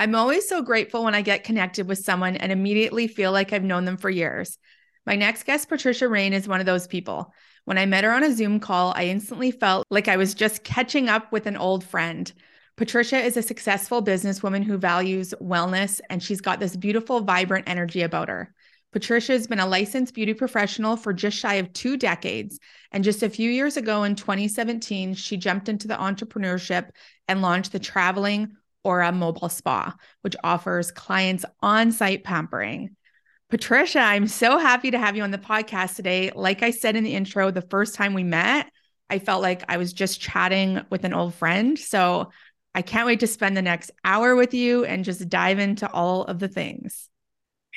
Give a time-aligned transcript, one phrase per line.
[0.00, 3.62] I'm always so grateful when I get connected with someone and immediately feel like I've
[3.62, 4.56] known them for years.
[5.04, 7.34] My next guest, Patricia Reign, is one of those people.
[7.66, 10.64] When I met her on a Zoom call, I instantly felt like I was just
[10.64, 12.32] catching up with an old friend.
[12.78, 18.00] Patricia is a successful businesswoman who values wellness, and she's got this beautiful, vibrant energy
[18.00, 18.54] about her.
[18.92, 22.58] Patricia has been a licensed beauty professional for just shy of two decades.
[22.90, 26.88] And just a few years ago in 2017, she jumped into the entrepreneurship
[27.28, 32.96] and launched the Traveling Aura Mobile Spa, which offers clients on site pampering.
[33.50, 36.30] Patricia, I'm so happy to have you on the podcast today.
[36.34, 38.70] Like I said in the intro, the first time we met,
[39.10, 41.78] I felt like I was just chatting with an old friend.
[41.78, 42.30] So
[42.74, 46.22] I can't wait to spend the next hour with you and just dive into all
[46.24, 47.08] of the things.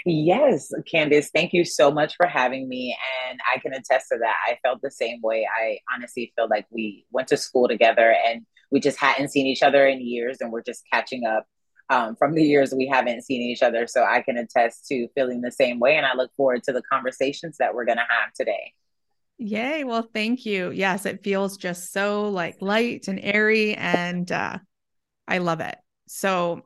[0.06, 2.96] Yes, Candice, thank you so much for having me.
[3.30, 4.36] And I can attest to that.
[4.48, 5.48] I felt the same way.
[5.52, 9.62] I honestly feel like we went to school together and we just hadn't seen each
[9.62, 11.46] other in years and we're just catching up
[11.92, 13.86] um, from the years we haven't seen each other.
[13.86, 15.96] So I can attest to feeling the same way.
[15.96, 18.74] And I look forward to the conversations that we're going to have today.
[19.38, 19.84] Yay.
[19.84, 20.72] Well, thank you.
[20.72, 24.58] Yes, it feels just so like light and airy, and uh,
[25.28, 25.76] I love it.
[26.08, 26.62] So,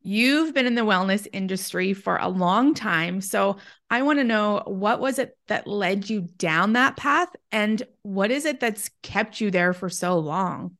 [0.00, 3.20] you've been in the wellness industry for a long time.
[3.20, 3.56] So,
[3.90, 8.30] I want to know what was it that led you down that path, and what
[8.30, 10.76] is it that's kept you there for so long?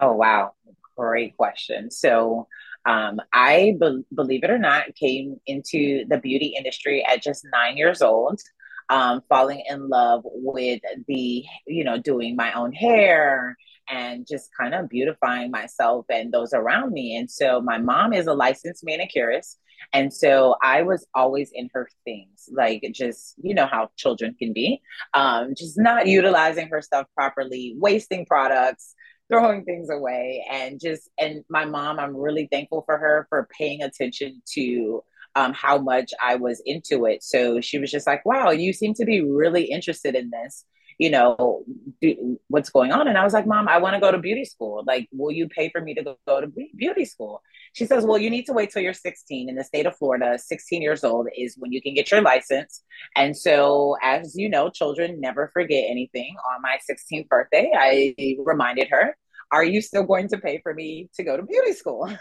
[0.00, 0.52] Oh, wow.
[0.96, 1.90] Great question.
[1.90, 2.48] So,
[2.86, 7.76] um, I be- believe it or not, came into the beauty industry at just nine
[7.76, 8.40] years old,
[8.88, 13.56] um, falling in love with the, you know, doing my own hair
[13.90, 17.16] and just kind of beautifying myself and those around me.
[17.16, 19.58] And so, my mom is a licensed manicurist.
[19.92, 24.52] And so I was always in her things, like just, you know, how children can
[24.52, 24.82] be,
[25.14, 28.94] um, just not utilizing her stuff properly, wasting products,
[29.28, 33.82] throwing things away and just and my mom i'm really thankful for her for paying
[33.82, 35.02] attention to
[35.36, 37.22] um, how much i was into it.
[37.22, 40.64] So she was just like wow you seem to be really interested in this
[40.98, 41.64] you know
[42.48, 44.82] what's going on and i was like mom i want to go to beauty school
[44.86, 47.40] like will you pay for me to go to beauty school
[47.72, 50.38] she says well you need to wait till you're 16 in the state of florida
[50.38, 52.82] 16 years old is when you can get your license
[53.16, 58.14] and so as you know children never forget anything on my 16th birthday i
[58.44, 59.16] reminded her
[59.50, 62.12] are you still going to pay for me to go to beauty school?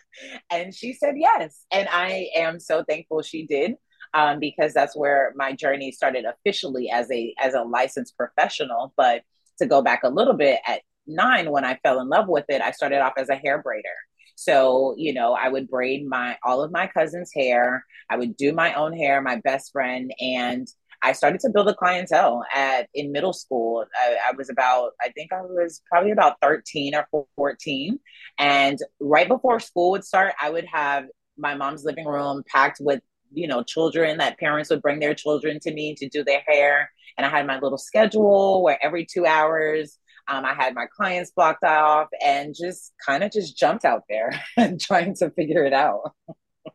[0.50, 1.64] and she said yes.
[1.70, 3.74] And I am so thankful she did.
[4.14, 8.92] Um, because that's where my journey started officially as a as a licensed professional.
[8.96, 9.22] But
[9.58, 12.60] to go back a little bit, at nine, when I fell in love with it,
[12.60, 13.96] I started off as a hair braider.
[14.34, 17.84] So, you know, I would braid my all of my cousin's hair.
[18.10, 20.66] I would do my own hair, my best friend, and
[21.02, 23.84] I started to build a clientele at in middle school.
[23.96, 27.98] I, I, was about, I think I was probably about 13 or 14.
[28.38, 31.06] And right before school would start, I would have
[31.36, 33.00] my mom's living room packed with,
[33.34, 36.90] you know, children that parents would bring their children to me to do their hair.
[37.16, 39.98] And I had my little schedule where every two hours
[40.28, 44.30] um, I had my clients blocked off and just kind of just jumped out there
[44.56, 46.12] and trying to figure it out.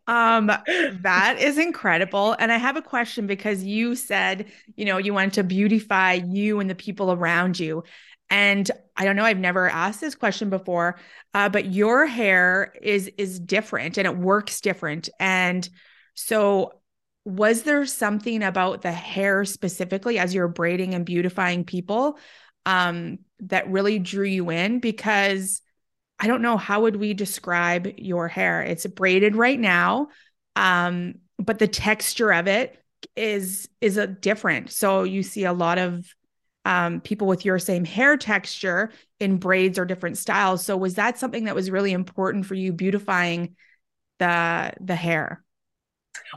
[0.07, 0.47] Um,
[1.01, 2.35] that is incredible.
[2.39, 6.59] And I have a question because you said, you know, you wanted to beautify you
[6.59, 7.83] and the people around you.
[8.29, 10.99] And I don't know, I've never asked this question before,
[11.33, 15.07] uh, but your hair is is different and it works different.
[15.17, 15.67] And
[16.17, 16.73] so
[17.25, 22.17] was there something about the hair specifically as you're braiding and beautifying people
[22.65, 24.79] um, that really drew you in?
[24.79, 25.61] Because
[26.19, 28.63] I don't know how would we describe your hair.
[28.63, 30.07] It's braided right now,
[30.55, 32.83] um, but the texture of it
[33.15, 34.71] is is a different.
[34.71, 36.03] So you see a lot of
[36.65, 40.65] um, people with your same hair texture in braids or different styles.
[40.65, 43.55] So was that something that was really important for you, beautifying
[44.17, 45.43] the the hair?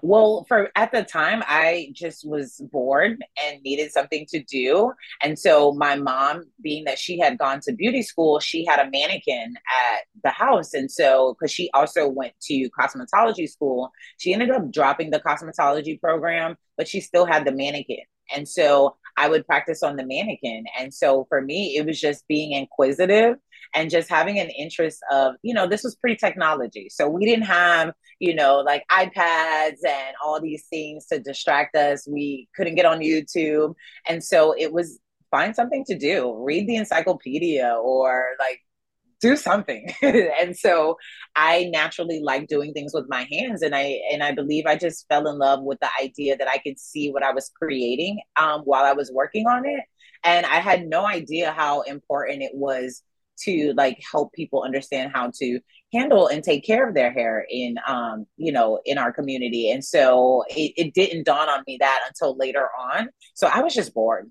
[0.02, 4.92] Well, for at the time, I just was bored and needed something to do.
[5.22, 8.90] And so my mom, being that she had gone to beauty school, she had a
[8.90, 10.74] mannequin at the house.
[10.74, 16.00] And so, because she also went to cosmetology school, she ended up dropping the cosmetology
[16.00, 18.04] program, but she still had the mannequin.
[18.34, 20.64] And so I would practice on the mannequin.
[20.78, 23.36] And so for me, it was just being inquisitive
[23.74, 26.88] and just having an interest of, you know, this was pre technology.
[26.90, 32.06] So we didn't have, you know, like iPads and all these things to distract us.
[32.08, 33.74] We couldn't get on YouTube.
[34.08, 34.98] And so it was
[35.30, 38.60] find something to do, read the encyclopedia or like
[39.20, 40.96] do something and so
[41.36, 45.06] i naturally like doing things with my hands and i and i believe i just
[45.08, 48.62] fell in love with the idea that i could see what i was creating um,
[48.62, 49.84] while i was working on it
[50.24, 53.02] and i had no idea how important it was
[53.44, 55.60] to like help people understand how to
[55.92, 59.84] handle and take care of their hair in um you know in our community and
[59.84, 63.92] so it, it didn't dawn on me that until later on so i was just
[63.92, 64.30] bored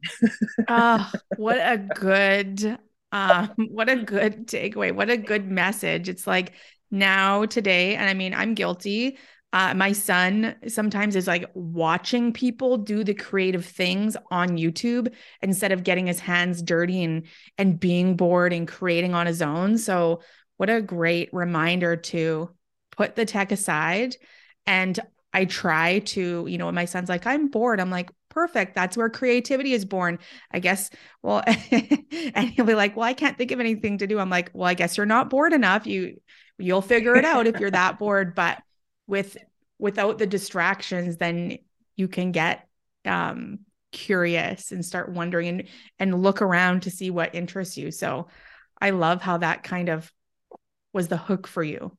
[0.67, 2.79] oh what a good
[3.11, 4.93] um, what a good takeaway.
[4.93, 6.09] What a good message.
[6.09, 6.53] It's like
[6.91, 9.17] now, today, and I mean, I'm guilty.
[9.51, 15.11] Uh, my son sometimes is like watching people do the creative things on YouTube
[15.41, 17.25] instead of getting his hands dirty and
[17.57, 19.77] and being bored and creating on his own.
[19.77, 20.21] So,
[20.57, 22.51] what a great reminder to
[22.95, 24.15] put the tech aside.
[24.67, 24.99] And
[25.33, 28.75] I try to, you know, when my son's like, I'm bored, I'm like, perfect.
[28.75, 30.19] That's where creativity is born.
[30.51, 30.89] I guess,
[31.21, 34.19] well, and he'll be like, well, I can't think of anything to do.
[34.19, 35.87] I'm like, well, I guess you're not bored enough.
[35.87, 36.19] You,
[36.57, 38.35] you'll figure it out if you're that bored.
[38.35, 38.61] But
[39.09, 39.37] with,
[39.77, 41.57] without the distractions, then
[41.95, 42.67] you can get,
[43.05, 43.59] um,
[43.91, 45.63] curious and start wondering and,
[45.97, 47.91] and look around to see what interests you.
[47.91, 48.27] So
[48.79, 50.11] I love how that kind of
[50.93, 51.97] was the hook for you.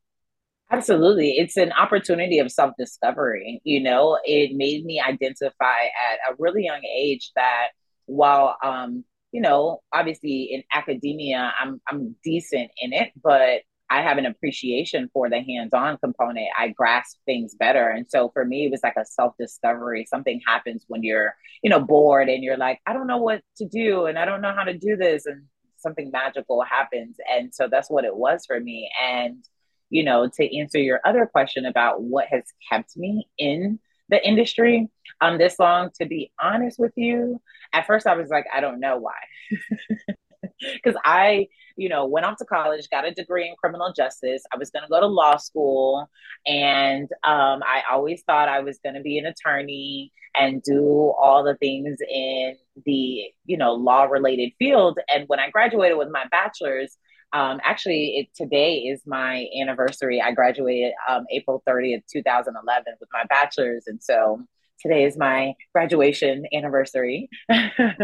[0.71, 1.33] Absolutely.
[1.33, 3.61] It's an opportunity of self discovery.
[3.65, 7.69] You know, it made me identify at a really young age that
[8.07, 14.19] while, um, you know, obviously in academia, I'm, I'm decent in it, but I have
[14.19, 16.48] an appreciation for the hands on component.
[16.56, 17.88] I grasp things better.
[17.88, 20.06] And so for me, it was like a self discovery.
[20.08, 23.66] Something happens when you're, you know, bored and you're like, I don't know what to
[23.66, 25.26] do and I don't know how to do this.
[25.26, 25.44] And
[25.76, 27.16] something magical happens.
[27.31, 28.90] And so that's what it was for me.
[29.02, 29.44] And
[29.90, 33.78] you know, to answer your other question about what has kept me in
[34.08, 34.88] the industry
[35.20, 37.40] um this long, to be honest with you,
[37.72, 39.19] at first I was like, I don't know why.
[40.60, 44.42] Because I, you know, went off to college, got a degree in criminal justice.
[44.52, 46.08] I was going to go to law school.
[46.46, 51.42] And um, I always thought I was going to be an attorney and do all
[51.44, 54.98] the things in the, you know, law related field.
[55.12, 56.96] And when I graduated with my bachelor's,
[57.32, 60.20] um, actually, it, today is my anniversary.
[60.20, 63.84] I graduated um, April 30th, 2011 with my bachelor's.
[63.87, 64.42] And so
[64.81, 67.28] today is my graduation anniversary.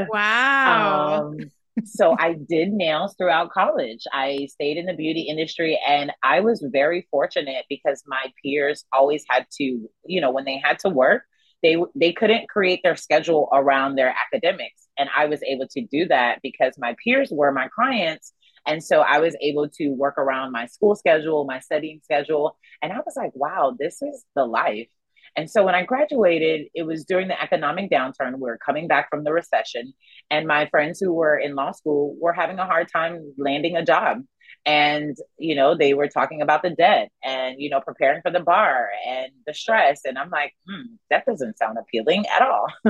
[0.08, 1.28] Wow.
[1.28, 1.38] um,
[1.84, 4.00] so I did nails throughout college.
[4.12, 9.24] I stayed in the beauty industry and I was very fortunate because my peers always
[9.28, 11.22] had to, you know, when they had to work,
[11.62, 16.06] they they couldn't create their schedule around their academics and I was able to do
[16.08, 18.32] that because my peers were my clients
[18.66, 22.58] and so I was able to work around my school schedule, my studying schedule.
[22.82, 24.88] And I was like, wow, this is the life.
[25.36, 28.34] And so when I graduated, it was during the economic downturn.
[28.34, 29.92] We were coming back from the recession,
[30.30, 33.84] and my friends who were in law school were having a hard time landing a
[33.84, 34.22] job.
[34.64, 38.40] And you know they were talking about the debt and you know preparing for the
[38.40, 40.00] bar and the stress.
[40.04, 42.66] And i'm like hmm, that doesn't sound appealing at all.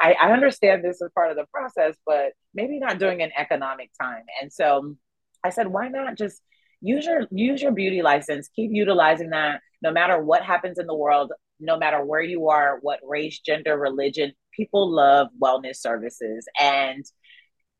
[0.00, 3.90] I, I understand this is part of the process but maybe not during an economic
[4.00, 4.24] time.
[4.40, 4.96] And so
[5.44, 6.40] i said why not just
[6.80, 10.94] use your use your beauty license keep utilizing that no matter what happens in the
[10.94, 17.04] world no matter where you are what race gender religion people love wellness services and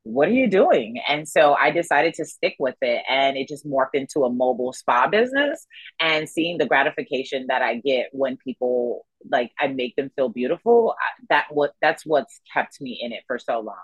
[0.08, 1.00] what are you doing?
[1.06, 4.72] And so I decided to stick with it and it just morphed into a mobile
[4.72, 5.66] spa business
[6.00, 10.94] and seeing the gratification that I get when people like I make them feel beautiful,
[11.28, 13.76] that what that's what's kept me in it for so long.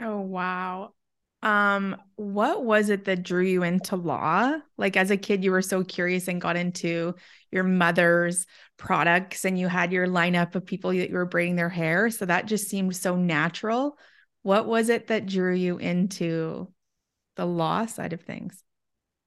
[0.00, 0.94] Oh wow.
[1.42, 4.56] Um what was it that drew you into law?
[4.76, 7.14] Like as a kid you were so curious and got into
[7.50, 11.68] your mother's products and you had your lineup of people that you were braiding their
[11.68, 13.96] hair, so that just seemed so natural
[14.42, 16.72] what was it that drew you into
[17.36, 18.62] the law side of things?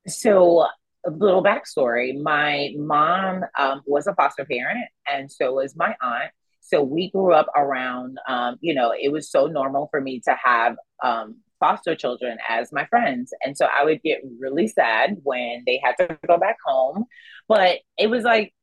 [0.07, 0.67] So,
[1.05, 6.31] a little backstory my mom um, was a foster parent, and so was my aunt.
[6.61, 10.35] So, we grew up around, um, you know, it was so normal for me to
[10.43, 13.33] have um, foster children as my friends.
[13.41, 17.05] And so I would get really sad when they had to go back home.
[17.47, 18.53] But it was like,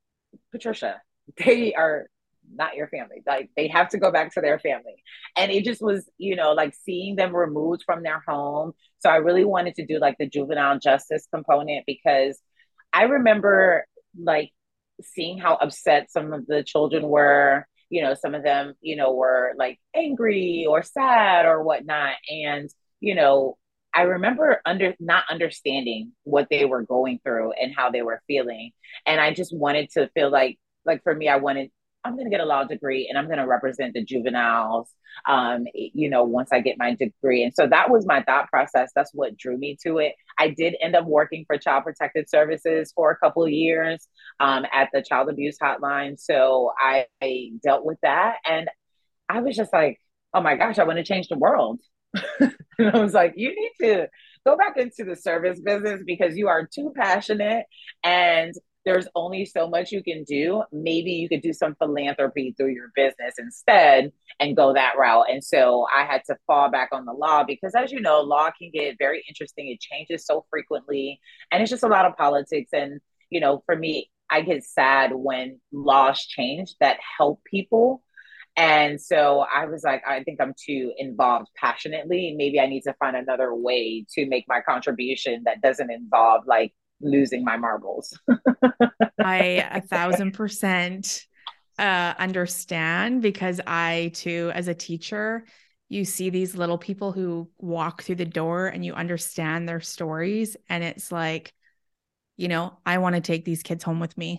[0.52, 1.00] Patricia,
[1.38, 2.08] they are
[2.52, 3.22] not your family.
[3.26, 5.02] Like they have to go back to their family.
[5.34, 8.72] And it just was, you know, like seeing them removed from their home.
[8.98, 12.38] So I really wanted to do like the juvenile justice component because
[12.92, 13.86] I remember
[14.22, 14.50] like
[15.02, 17.66] seeing how upset some of the children were.
[17.88, 22.14] You know, some of them, you know, were like angry or sad or whatnot.
[22.28, 22.68] And,
[23.00, 23.56] you know,
[23.94, 28.70] I remember under not understanding what they were going through and how they were feeling.
[29.06, 31.70] And I just wanted to feel like like for me, I wanted
[32.04, 34.88] I'm going to get a law degree and I'm going to represent the juveniles,
[35.28, 37.44] um, you know, once I get my degree.
[37.44, 38.90] And so that was my thought process.
[38.94, 40.14] That's what drew me to it.
[40.38, 44.88] I did end up working for Child Protective Services for a couple years um, at
[44.92, 46.18] the child abuse hotline.
[46.18, 48.36] So I, I dealt with that.
[48.48, 48.70] And
[49.28, 50.00] I was just like,
[50.32, 51.80] oh my gosh, I want to change the world.
[52.78, 54.08] and I was like, you need to
[54.46, 57.66] go back into the service business because you are too passionate
[58.02, 60.62] and there's only so much you can do.
[60.72, 65.26] Maybe you could do some philanthropy through your business instead and go that route.
[65.30, 68.50] And so I had to fall back on the law because, as you know, law
[68.58, 69.68] can get very interesting.
[69.68, 71.20] It changes so frequently,
[71.52, 72.70] and it's just a lot of politics.
[72.72, 78.02] And, you know, for me, I get sad when laws change that help people.
[78.60, 82.34] And so I was like, I think I'm too involved passionately.
[82.36, 86.74] Maybe I need to find another way to make my contribution that doesn't involve like
[87.00, 88.18] losing my marbles.
[89.18, 91.24] I a thousand percent
[91.78, 95.46] uh, understand because I too, as a teacher,
[95.88, 100.58] you see these little people who walk through the door and you understand their stories.
[100.68, 101.54] And it's like,
[102.36, 104.38] you know, I want to take these kids home with me.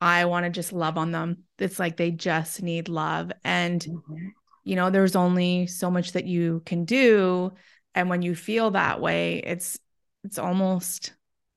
[0.00, 1.44] I want to just love on them.
[1.62, 3.32] It's like they just need love.
[3.44, 4.28] And, mm-hmm.
[4.64, 7.52] you know, there's only so much that you can do.
[7.94, 9.78] And when you feel that way, it's,
[10.24, 11.12] it's almost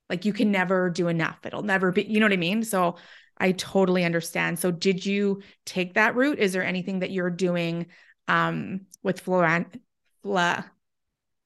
[0.10, 1.40] like you can never do enough.
[1.46, 2.64] It'll never be, you know what I mean?
[2.64, 2.96] So
[3.38, 4.60] I totally understand.
[4.60, 6.40] So did you take that route?
[6.40, 7.88] Is there anything that you're doing
[8.28, 9.80] um with Florent
[10.24, 10.72] Fla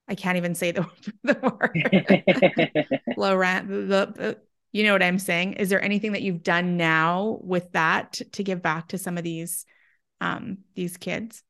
[0.09, 0.87] I can't even say the,
[1.23, 3.03] the word.
[3.15, 4.37] Florent the, the,
[4.71, 5.53] you know what I'm saying?
[5.53, 9.23] Is there anything that you've done now with that to give back to some of
[9.23, 9.65] these
[10.21, 11.43] um these kids?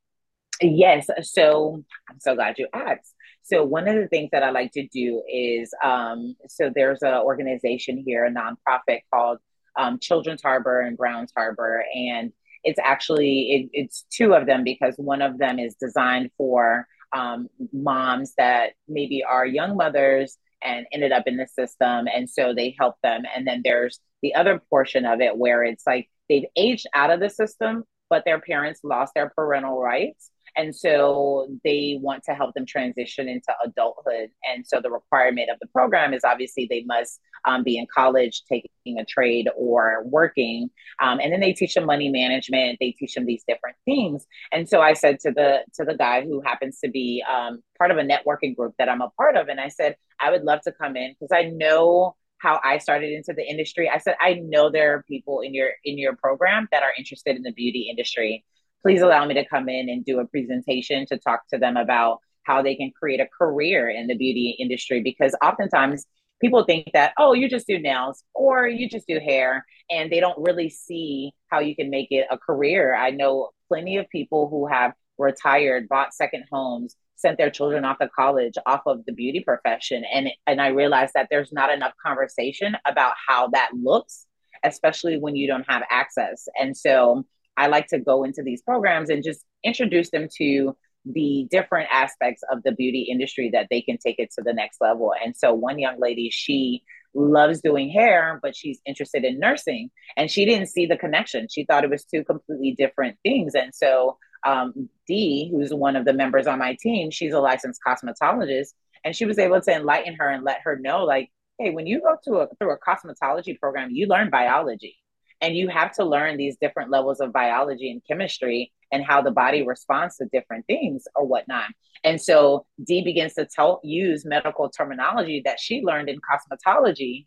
[0.62, 1.08] Yes.
[1.24, 3.14] So I'm so glad you asked.
[3.44, 7.16] So one of the things that I like to do is um, so there's an
[7.16, 9.40] organization here, a nonprofit called
[9.76, 12.32] um, Children's Harbor and Browns Harbor, and
[12.64, 17.48] it's actually it, it's two of them because one of them is designed for um,
[17.74, 22.76] moms that maybe are young mothers and ended up in the system, and so they
[22.78, 23.24] help them.
[23.36, 27.20] And then there's the other portion of it where it's like they've aged out of
[27.20, 32.54] the system, but their parents lost their parental rights and so they want to help
[32.54, 34.30] them transition into adulthood.
[34.44, 38.44] And so the requirement of the program is obviously they must um, be in college,
[38.44, 40.70] taking a trade or working.
[41.02, 42.78] Um, and then they teach them money management.
[42.82, 44.26] They teach them these different things.
[44.52, 47.92] And so I said to the to the guy who happens to be um, part
[47.92, 50.60] of a networking group that I'm a part of, and I said I would love
[50.64, 53.90] to come in because I know how I started into the industry.
[53.90, 57.38] I said I know there are people in your in your program that are interested
[57.38, 58.44] in the beauty industry
[58.82, 62.20] please allow me to come in and do a presentation to talk to them about
[62.44, 66.06] how they can create a career in the beauty industry because oftentimes
[66.42, 70.20] people think that oh you just do nails or you just do hair and they
[70.20, 72.96] don't really see how you can make it a career.
[72.96, 78.00] I know plenty of people who have retired bought second homes sent their children off
[78.00, 81.92] to college off of the beauty profession and and i realized that there's not enough
[82.02, 84.26] conversation about how that looks
[84.64, 86.48] especially when you don't have access.
[86.60, 87.26] And so
[87.60, 90.76] I like to go into these programs and just introduce them to
[91.06, 94.80] the different aspects of the beauty industry that they can take it to the next
[94.82, 95.14] level.
[95.24, 99.92] And so one young lady, she loves doing hair, but she's interested in nursing.
[100.16, 101.48] And she didn't see the connection.
[101.50, 103.56] She thought it was two completely different things.
[103.56, 107.82] And so um, Dee, who's one of the members on my team, she's a licensed
[107.86, 108.70] cosmetologist.
[109.04, 112.02] And she was able to enlighten her and let her know, like, hey, when you
[112.02, 114.98] go to a through a cosmetology program, you learn biology.
[115.42, 119.32] And you have to learn these different levels of biology and chemistry and how the
[119.32, 121.70] body responds to different things or whatnot.
[122.04, 127.26] And so Dee begins to tell, use medical terminology that she learned in cosmetology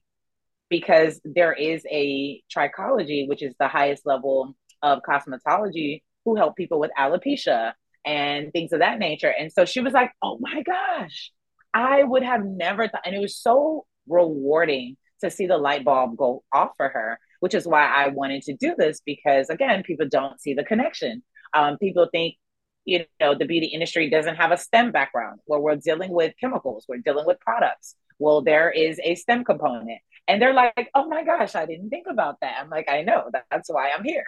[0.69, 6.81] because there is a trichology, which is the highest level of cosmetology, who help people
[6.81, 7.73] with alopecia
[8.05, 9.33] and things of that nature.
[9.39, 11.33] And so she was like, oh my gosh,
[11.75, 13.03] I would have never thought.
[13.05, 17.55] And it was so rewarding to see the light bulb go off for her which
[17.55, 21.25] is why I wanted to do this because, again, people don't see the connection.
[21.53, 22.37] Um, people think,
[22.85, 26.87] you know, the beauty industry doesn't have a STEM background where we're dealing with chemicals,
[26.89, 27.97] we're dealing with products.
[28.21, 29.99] Well, there is a STEM component.
[30.29, 32.59] And they're like, oh my gosh, I didn't think about that.
[32.61, 34.25] I'm like, I know, that's why I'm here.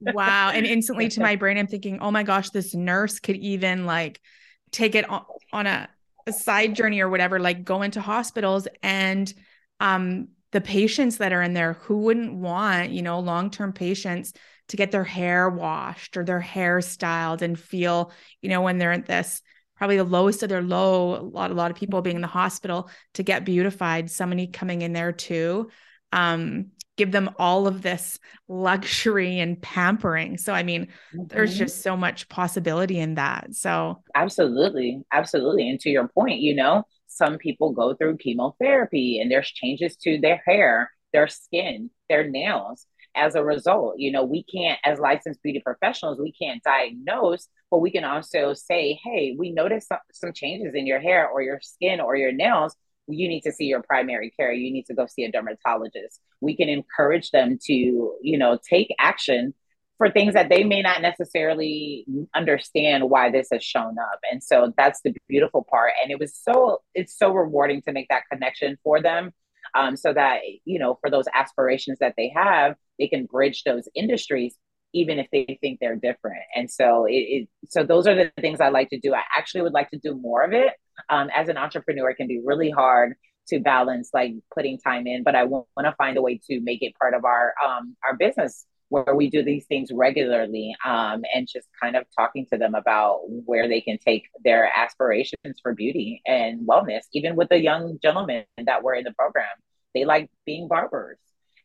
[0.00, 0.52] wow.
[0.54, 4.22] And instantly to my brain, I'm thinking, oh my gosh, this nurse could even like
[4.70, 5.86] take it on, on a,
[6.26, 9.34] a side journey or whatever, like go into hospitals and
[9.80, 14.32] um the patients that are in there who wouldn't want you know long-term patients
[14.68, 18.10] to get their hair washed or their hair styled and feel
[18.40, 19.42] you know when they're in this
[19.76, 22.28] probably the lowest of their low, a lot, a lot of people being in the
[22.28, 25.68] hospital to get beautified, somebody coming in there too.
[26.12, 30.38] Um, give them all of this luxury and pampering.
[30.38, 31.26] So, I mean, mm-hmm.
[31.26, 33.54] there's just so much possibility in that.
[33.54, 35.02] So, absolutely.
[35.12, 35.68] Absolutely.
[35.68, 40.18] And to your point, you know, some people go through chemotherapy and there's changes to
[40.20, 42.86] their hair, their skin, their nails.
[43.18, 43.94] As a result.
[43.96, 48.52] You know, we can't, as licensed beauty professionals, we can't diagnose, but we can also
[48.52, 52.30] say, hey, we noticed some, some changes in your hair or your skin or your
[52.30, 52.76] nails.
[53.08, 54.52] You need to see your primary care.
[54.52, 56.20] You need to go see a dermatologist.
[56.42, 59.54] We can encourage them to you know take action
[59.98, 64.20] for things that they may not necessarily understand why this has shown up.
[64.30, 65.92] And so that's the beautiful part.
[66.02, 69.32] And it was so it's so rewarding to make that connection for them
[69.74, 73.88] um, so that you know for those aspirations that they have they can bridge those
[73.94, 74.56] industries
[74.92, 76.42] even if they think they're different.
[76.54, 79.14] And so it, it so those are the things i like to do.
[79.14, 80.72] I actually would like to do more of it.
[81.10, 83.14] Um, as an entrepreneur, it can be really hard
[83.48, 86.82] to balance like putting time in, but I want to find a way to make
[86.82, 91.48] it part of our um, our business where we do these things regularly um, and
[91.48, 96.22] just kind of talking to them about where they can take their aspirations for beauty
[96.26, 97.02] and wellness.
[97.12, 99.46] Even with the young gentlemen that were in the program,
[99.94, 101.18] they like being barbers.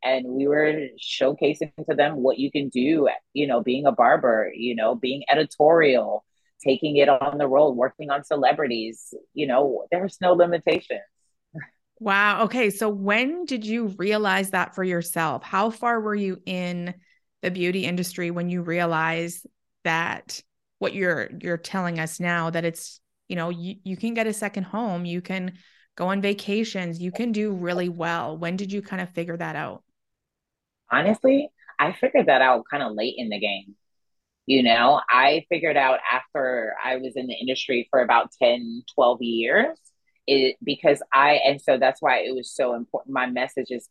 [0.04, 4.52] And we were showcasing to them what you can do, you know, being a barber,
[4.56, 6.26] you know, being editorial,
[6.64, 9.14] taking it on the road, working on celebrities.
[9.36, 11.02] You know, there's no limitations.
[12.00, 12.46] Wow.
[12.46, 12.72] Okay.
[12.72, 15.44] So when did you realize that for yourself?
[15.44, 16.96] How far were you in
[17.42, 19.46] the beauty industry when you realize
[19.84, 20.42] that
[20.80, 24.34] what you're you're telling us now that it's, you know, you, you can get a
[24.34, 25.54] second home, you can
[25.96, 28.38] go on vacations, you can do really well.
[28.38, 29.84] When did you kind of figure that out?
[30.92, 33.76] Honestly, I figured that out kind of late in the game.
[34.46, 39.22] You know, I figured out after I was in the industry for about 10, 12
[39.22, 39.78] years,
[40.28, 43.14] it because I, and so that's why it was so important.
[43.14, 43.88] My message is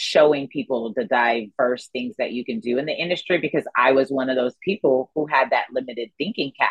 [0.00, 4.10] showing people the diverse things that you can do in the industry because I was
[4.10, 6.70] one of those people who had that limited thinking cap.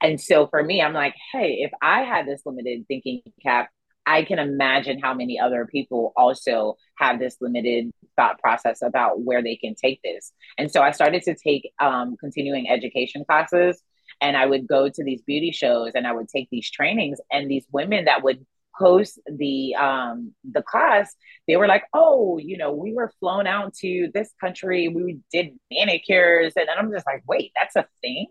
[0.00, 3.70] And so for me, I'm like, hey, if I had this limited thinking cap,
[4.06, 9.42] I can imagine how many other people also have this limited thought process about where
[9.42, 10.32] they can take this.
[10.56, 13.82] And so I started to take um, continuing education classes
[14.20, 17.50] and I would go to these beauty shows and I would take these trainings and
[17.50, 18.46] these women that would
[18.78, 21.14] host the um the class
[21.46, 25.50] they were like oh you know we were flown out to this country we did
[25.70, 28.26] manicures and then i'm just like wait that's a thing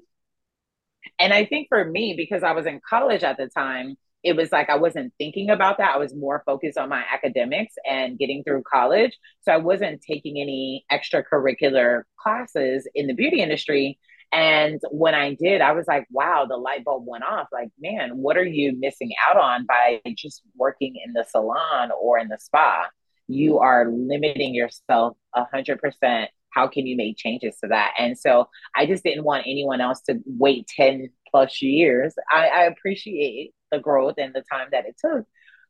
[1.19, 4.51] and i think for me because i was in college at the time it was
[4.51, 5.95] like I wasn't thinking about that.
[5.95, 9.17] I was more focused on my academics and getting through college.
[9.41, 13.99] So I wasn't taking any extracurricular classes in the beauty industry.
[14.31, 17.47] And when I did, I was like, wow, the light bulb went off.
[17.51, 22.19] Like, man, what are you missing out on by just working in the salon or
[22.19, 22.87] in the spa?
[23.27, 26.29] You are limiting yourself a hundred percent.
[26.49, 27.93] How can you make changes to that?
[27.99, 32.15] And so I just didn't want anyone else to wait 10 plus years.
[32.31, 35.25] I, I appreciate the growth and the time that it took.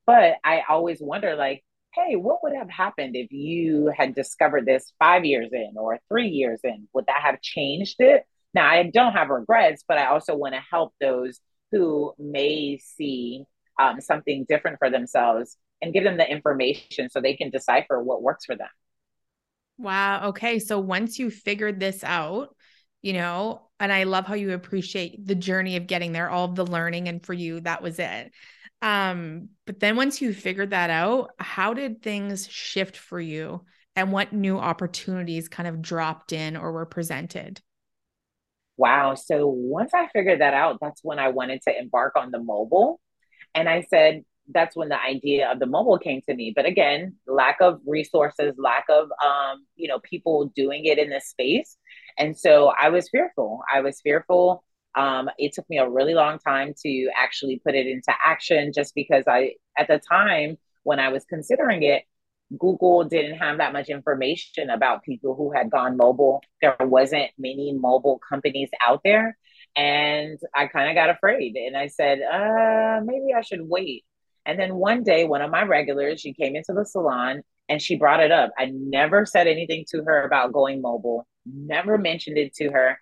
[0.06, 4.94] But I always wonder, like, hey, what would have happened if you had discovered this
[5.00, 6.88] five years in or three years in?
[6.94, 8.26] Would that have changed it?
[8.54, 11.40] Now, I don't have regrets, but I also want to help those
[11.72, 13.44] who may see
[13.80, 18.24] um, something different for themselves and give them the information so they can decipher what
[18.24, 18.70] works for them.
[19.78, 20.30] Wow.
[20.30, 20.60] Okay.
[20.60, 22.56] So once you figured this out,
[23.04, 26.56] you know, and I love how you appreciate the journey of getting there, all of
[26.56, 28.32] the learning, and for you, that was it.
[28.82, 34.12] Um, but then once you figured that out, how did things shift for you, and
[34.12, 37.62] what new opportunities kind of dropped in or were presented?
[38.78, 39.16] Wow.
[39.16, 43.00] So once I figured that out, that's when I wanted to embark on the mobile.
[43.56, 46.54] And I said, that's when the idea of the mobile came to me.
[46.56, 51.28] But again, lack of resources, lack of um, you know, people doing it in this
[51.28, 51.76] space.
[52.18, 53.62] And so I was fearful.
[53.74, 54.64] I was fearful.
[54.96, 58.96] Um, it took me a really long time to actually put it into action just
[58.96, 62.04] because I, at the time when I was considering it,
[62.58, 66.42] Google didn't have that much information about people who had gone mobile.
[66.62, 69.38] There wasn't many mobile companies out there.
[69.76, 74.06] And I kind of got afraid and I said, uh, maybe I should wait.
[74.46, 77.98] And then one day, one of my regulars, she came into the salon and she
[77.98, 78.52] brought it up.
[78.58, 83.00] I never said anything to her about going mobile never mentioned it to her.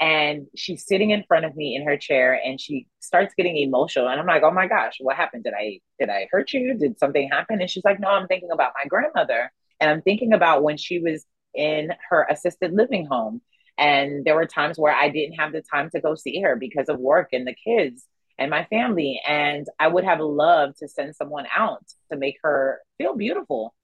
[0.00, 4.08] And she's sitting in front of me in her chair and she starts getting emotional.
[4.08, 5.44] And I'm like, oh my gosh, what happened?
[5.44, 6.74] Did I did I hurt you?
[6.78, 7.60] Did something happen?
[7.60, 9.50] And she's like, no, I'm thinking about my grandmother.
[9.80, 13.42] And I'm thinking about when she was in her assisted living home.
[13.76, 16.88] And there were times where I didn't have the time to go see her because
[16.88, 18.04] of work and the kids.
[18.38, 19.20] and my family.
[19.26, 23.74] And I would have loved to send someone out to make her feel beautiful.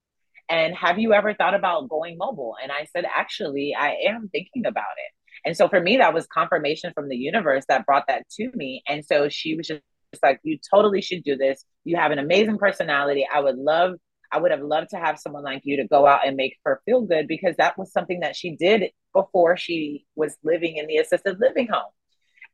[0.49, 2.55] And have you ever thought about going mobile?
[2.61, 5.13] And I said, actually, I am thinking about it.
[5.43, 8.83] And so for me, that was confirmation from the universe that brought that to me.
[8.87, 9.81] And so she was just
[10.23, 11.63] like, you totally should do this.
[11.83, 13.27] You have an amazing personality.
[13.31, 13.95] I would love,
[14.31, 16.81] I would have loved to have someone like you to go out and make her
[16.85, 20.97] feel good because that was something that she did before she was living in the
[20.97, 21.91] assisted living home.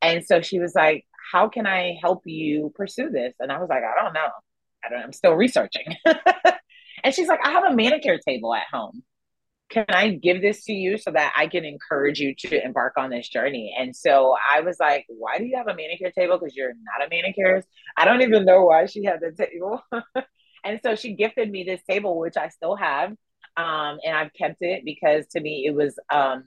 [0.01, 3.33] And so she was like, how can I help you pursue this?
[3.39, 4.29] And I was like, I don't know.
[4.83, 5.95] I don't, I'm still researching.
[7.03, 9.03] and she's like, I have a manicure table at home.
[9.71, 13.09] Can I give this to you so that I can encourage you to embark on
[13.09, 13.73] this journey?
[13.79, 16.37] And so I was like, Why do you have a manicure table?
[16.37, 17.67] Because you're not a manicurist.
[17.95, 19.81] I don't even know why she had the table.
[20.65, 23.11] and so she gifted me this table, which I still have.
[23.57, 26.45] Um, and I've kept it because to me it was um,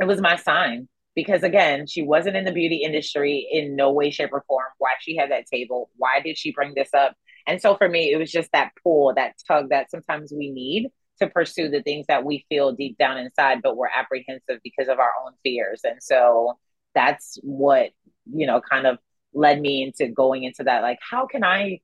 [0.00, 4.10] it was my sign because again she wasn't in the beauty industry in no way
[4.10, 7.14] shape or form why she had that table why did she bring this up
[7.46, 10.88] and so for me it was just that pull that tug that sometimes we need
[11.20, 14.98] to pursue the things that we feel deep down inside but we're apprehensive because of
[14.98, 16.58] our own fears and so
[16.94, 17.90] that's what
[18.32, 18.98] you know kind of
[19.32, 21.78] led me into going into that like how can i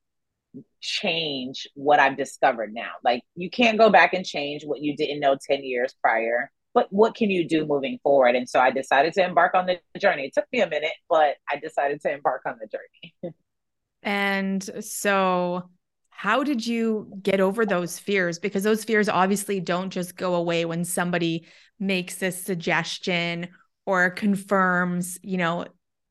[0.80, 5.20] change what i've discovered now like you can't go back and change what you didn't
[5.20, 8.36] know 10 years prior but what can you do moving forward?
[8.36, 10.26] And so I decided to embark on the journey.
[10.26, 13.34] It took me a minute, but I decided to embark on the journey.
[14.02, 15.70] and so
[16.16, 18.38] how did you get over those fears?
[18.38, 21.46] Because those fears obviously don't just go away when somebody
[21.78, 23.48] makes a suggestion
[23.84, 25.66] or confirms, you know,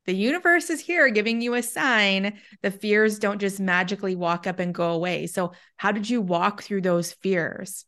[0.05, 2.37] the universe is here giving you a sign.
[2.61, 5.25] The fears don't just magically walk up and go away.
[5.25, 7.85] So, how did you walk through those fears?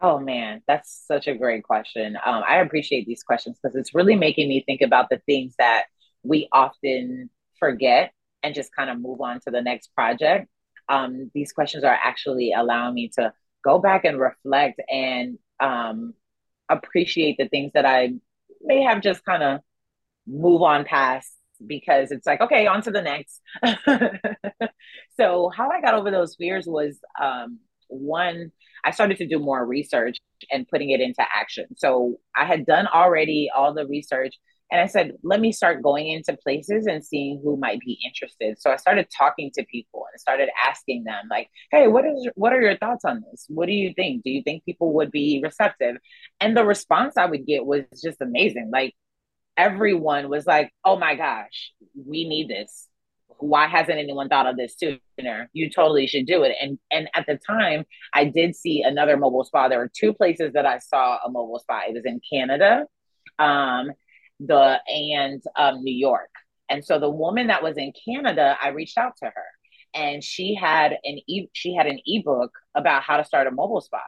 [0.00, 2.16] Oh man, that's such a great question.
[2.24, 5.84] Um, I appreciate these questions because it's really making me think about the things that
[6.22, 8.12] we often forget
[8.42, 10.48] and just kind of move on to the next project.
[10.88, 13.32] Um, these questions are actually allowing me to
[13.64, 16.14] go back and reflect and um,
[16.68, 18.14] appreciate the things that I
[18.62, 19.60] may have just kind of
[20.26, 21.32] move on past
[21.66, 23.40] because it's like, okay, on to the next.
[25.16, 28.52] so, how I got over those fears was um, one,
[28.84, 30.18] I started to do more research
[30.50, 31.66] and putting it into action.
[31.76, 34.34] So I had done already all the research
[34.70, 38.60] and I said, let me start going into places and seeing who might be interested.
[38.60, 42.52] So I started talking to people and started asking them, like, hey, what is what
[42.52, 43.46] are your thoughts on this?
[43.48, 44.24] What do you think?
[44.24, 45.96] Do you think people would be receptive?
[46.40, 48.70] And the response I would get was just amazing.
[48.72, 48.94] Like
[49.56, 51.72] everyone was like, oh my gosh,
[52.06, 52.88] we need this
[53.40, 55.48] why hasn't anyone thought of this sooner?
[55.52, 56.56] You totally should do it.
[56.60, 59.68] And and at the time, I did see another mobile spa.
[59.68, 61.82] There were two places that I saw a mobile spa.
[61.88, 62.86] It was in Canada,
[63.38, 63.92] um,
[64.40, 66.30] the and um, New York.
[66.70, 69.44] And so the woman that was in Canada, I reached out to her,
[69.94, 73.80] and she had an e she had an ebook about how to start a mobile
[73.80, 74.00] spa.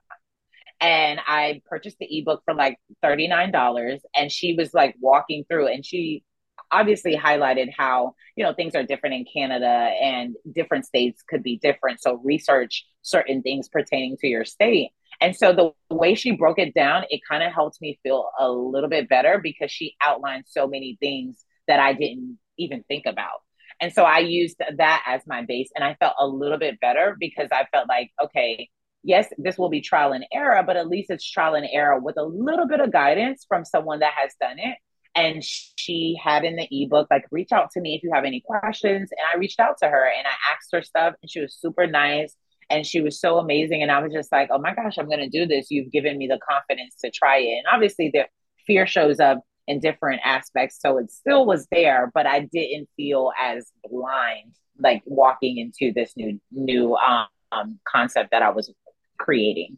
[0.81, 4.01] And I purchased the ebook for like $39.
[4.17, 6.25] And she was like walking through and she
[6.73, 11.59] obviously highlighted how you know things are different in Canada and different states could be
[11.59, 12.01] different.
[12.01, 14.93] So research certain things pertaining to your state.
[15.21, 18.51] And so the way she broke it down, it kind of helped me feel a
[18.51, 23.41] little bit better because she outlined so many things that I didn't even think about.
[23.81, 27.17] And so I used that as my base and I felt a little bit better
[27.19, 28.69] because I felt like, okay,
[29.03, 32.19] yes, this will be trial and error, but at least it's trial and error with
[32.19, 34.77] a little bit of guidance from someone that has done it.
[35.15, 38.41] And she had in the ebook like reach out to me if you have any
[38.41, 39.11] questions.
[39.11, 41.87] And i reached out to her and i asked her stuff and she was super
[41.87, 42.37] nice
[42.71, 45.19] and she was so amazing and i was just like oh my gosh i'm going
[45.19, 45.71] to do this.
[45.71, 47.59] You've given me the confidence to try it.
[47.59, 48.27] And obviously the
[48.67, 53.31] fear shows up in different aspects so it still was there but i didn't feel
[53.41, 58.73] as blind like walking into this new new um, concept that i was
[59.21, 59.77] creating.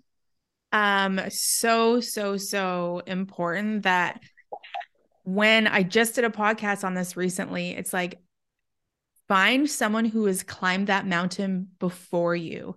[0.72, 4.20] Um so so so important that
[5.24, 8.18] when I just did a podcast on this recently, it's like
[9.32, 12.76] find someone who has climbed that mountain before you.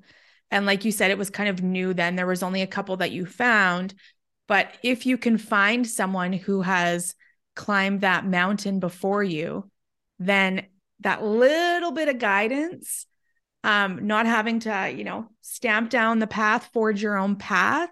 [0.49, 2.15] And like you said, it was kind of new then.
[2.15, 3.93] There was only a couple that you found.
[4.47, 7.13] But if you can find someone who has
[7.57, 9.69] climbed that mountain before you,
[10.17, 10.65] then
[11.01, 13.05] that little bit of guidance,
[13.65, 17.89] um, not having to, you know, stamp down the path, forge your own path,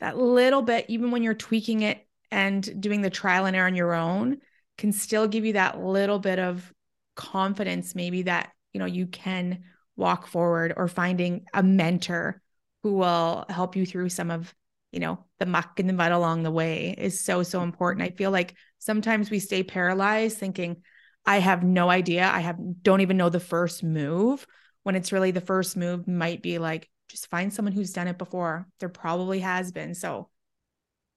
[0.00, 3.76] that little bit, even when you're tweaking it and doing the trial and error on
[3.76, 4.38] your own
[4.76, 6.72] can still give you that little bit of
[7.14, 9.62] confidence maybe that you know you can
[9.96, 12.40] walk forward or finding a mentor
[12.82, 14.54] who will help you through some of
[14.90, 18.10] you know the muck and the mud along the way is so so important i
[18.10, 20.82] feel like sometimes we stay paralyzed thinking
[21.24, 22.28] I have no idea.
[22.28, 24.46] I have don't even know the first move
[24.82, 28.18] when it's really the first move might be like just find someone who's done it
[28.18, 28.66] before.
[28.80, 29.94] There probably has been.
[29.94, 30.28] So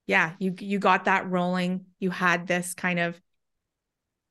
[0.08, 1.86] yeah, you you got that rolling.
[1.99, 3.19] You had this kind of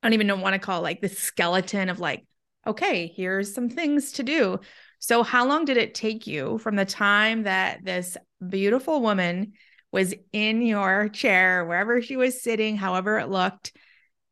[0.05, 2.27] I don't even know want to call like the skeleton of like,
[2.67, 4.61] okay, here's some things to do.
[4.99, 9.55] So how long did it take you from the time that this beautiful woman
[9.93, 13.73] was in your chair, wherever she was sitting, however it looked,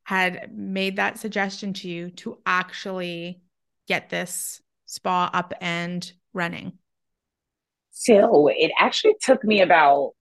[0.04, 3.40] had made that suggestion to you to actually
[3.88, 6.72] get this spa up and running?
[7.92, 10.12] So it actually took me about,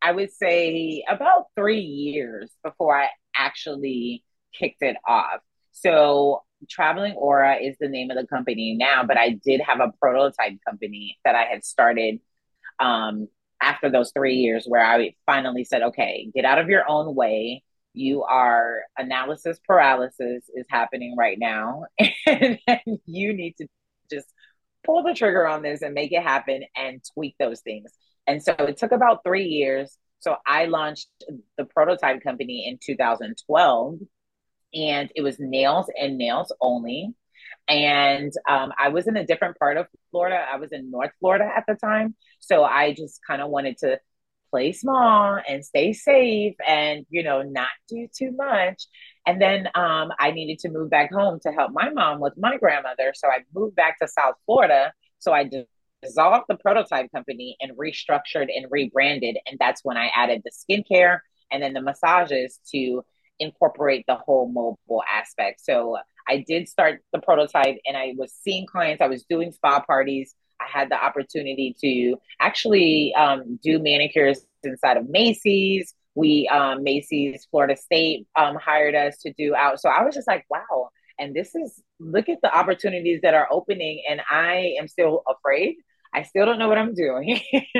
[0.00, 4.23] I would say, about three years before I actually
[4.58, 5.40] kicked it off.
[5.72, 9.92] So Traveling Aura is the name of the company now, but I did have a
[10.00, 12.20] prototype company that I had started
[12.80, 13.28] um,
[13.62, 17.62] after those three years where I finally said, okay, get out of your own way.
[17.92, 21.84] You are analysis paralysis is happening right now,
[22.26, 22.58] and
[23.06, 23.68] you need to
[24.10, 24.26] just
[24.84, 27.90] pull the trigger on this and make it happen and tweak those things.
[28.26, 29.96] And so it took about three years.
[30.18, 31.08] So I launched
[31.56, 33.98] the prototype company in 2012,
[34.74, 37.14] and it was nails and nails only.
[37.68, 40.36] And um, I was in a different part of Florida.
[40.36, 42.14] I was in North Florida at the time.
[42.40, 43.98] So I just kind of wanted to
[44.50, 48.86] play small and stay safe and, you know, not do too much.
[49.26, 52.56] And then um, I needed to move back home to help my mom with my
[52.58, 53.14] grandmother.
[53.14, 54.92] So I moved back to South Florida.
[55.18, 55.50] So I
[56.02, 59.38] dissolved the prototype company and restructured and rebranded.
[59.46, 63.02] And that's when I added the skincare and then the massages to
[63.40, 65.64] incorporate the whole mobile aspect.
[65.64, 65.96] So
[66.28, 70.34] I did start the prototype and I was seeing clients, I was doing spa parties.
[70.60, 75.94] I had the opportunity to actually um, do manicures inside of Macy's.
[76.14, 79.80] We, um, Macy's Florida State um, hired us to do out.
[79.80, 80.90] So I was just like, wow.
[81.18, 84.02] And this is, look at the opportunities that are opening.
[84.08, 85.76] And I am still afraid.
[86.12, 87.40] I still don't know what I'm doing.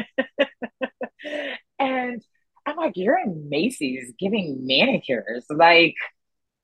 [1.78, 2.22] and
[2.66, 5.44] I'm like, you're in Macy's giving manicures.
[5.50, 5.96] Like,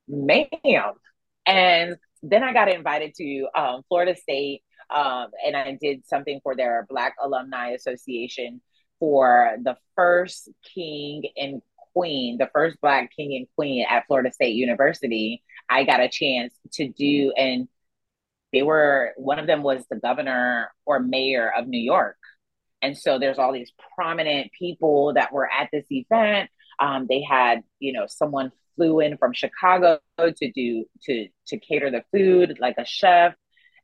[0.08, 0.94] ma'am.
[1.46, 4.62] And then I got invited to um, Florida State,
[4.94, 8.60] um, and I did something for their Black Alumni Association
[8.98, 11.62] for the first king and
[11.94, 15.42] queen, the first Black king and queen at Florida State University.
[15.68, 17.68] I got a chance to do, and
[18.52, 22.16] they were one of them was the governor or mayor of New York.
[22.82, 26.50] And so there's all these prominent people that were at this event.
[26.78, 31.90] Um, they had, you know, someone flew in from Chicago to do to to cater
[31.90, 33.34] the food, like a chef.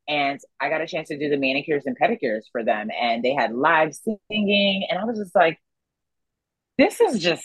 [0.08, 2.88] And I got a chance to do the manicures and pedicures for them.
[2.90, 4.86] And they had live singing.
[4.88, 5.58] And I was just like,
[6.78, 7.44] this is just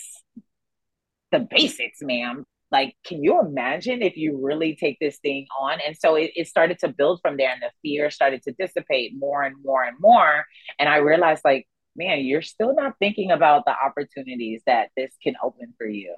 [1.32, 2.44] the basics, ma'am.
[2.72, 5.78] Like, can you imagine if you really take this thing on?
[5.86, 9.12] And so it, it started to build from there, and the fear started to dissipate
[9.16, 10.46] more and more and more.
[10.78, 15.34] And I realized, like, man, you're still not thinking about the opportunities that this can
[15.42, 16.14] open for you.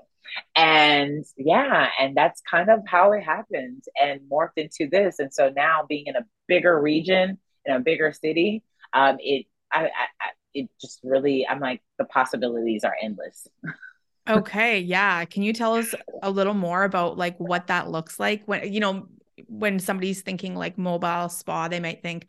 [0.55, 5.19] And yeah, and that's kind of how it happened and morphed into this.
[5.19, 8.63] And so now being in a bigger region, in a bigger city,
[8.93, 13.49] um, it, I, I, it just really, I'm like, the possibilities are endless.
[14.29, 14.81] okay.
[14.81, 15.25] Yeah.
[15.25, 18.81] Can you tell us a little more about like what that looks like when, you
[18.81, 19.09] know,
[19.49, 22.27] when somebody's thinking like mobile spa, they might think,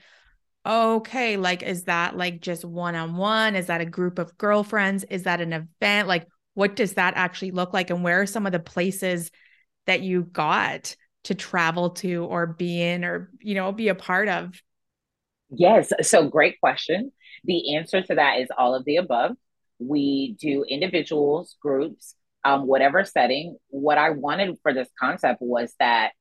[0.66, 3.56] okay, like, is that like just one on one?
[3.56, 5.04] Is that a group of girlfriends?
[5.06, 6.08] Is that an event?
[6.08, 7.90] Like, what does that actually look like?
[7.90, 9.30] And where are some of the places
[9.86, 14.28] that you got to travel to or be in or, you know, be a part
[14.28, 14.60] of?
[15.50, 15.94] Yes.
[16.02, 17.12] So, great question.
[17.44, 19.36] The answer to that is all of the above.
[19.80, 23.58] We do individuals, groups, um, whatever setting.
[23.70, 26.12] What I wanted for this concept was that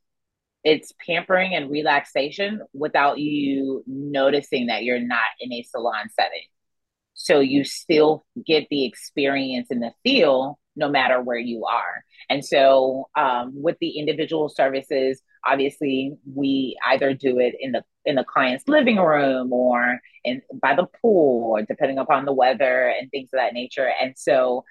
[0.65, 6.47] it's pampering and relaxation without you noticing that you're not in a salon setting.
[7.13, 12.05] So you still get the experience and the feel no matter where you are.
[12.29, 18.17] And so um, with the individual services, obviously we either do it in the in
[18.17, 23.11] the client's living room or in by the pool or depending upon the weather and
[23.11, 23.91] things of that nature.
[24.01, 24.65] And so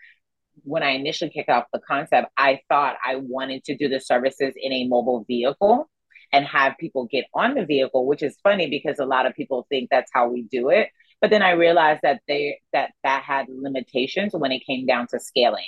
[0.63, 4.53] when I initially kicked off the concept, I thought I wanted to do the services
[4.55, 5.89] in a mobile vehicle
[6.31, 9.65] and have people get on the vehicle, which is funny because a lot of people
[9.69, 10.89] think that's how we do it.
[11.21, 15.19] But then I realized that they that that had limitations when it came down to
[15.19, 15.63] scaling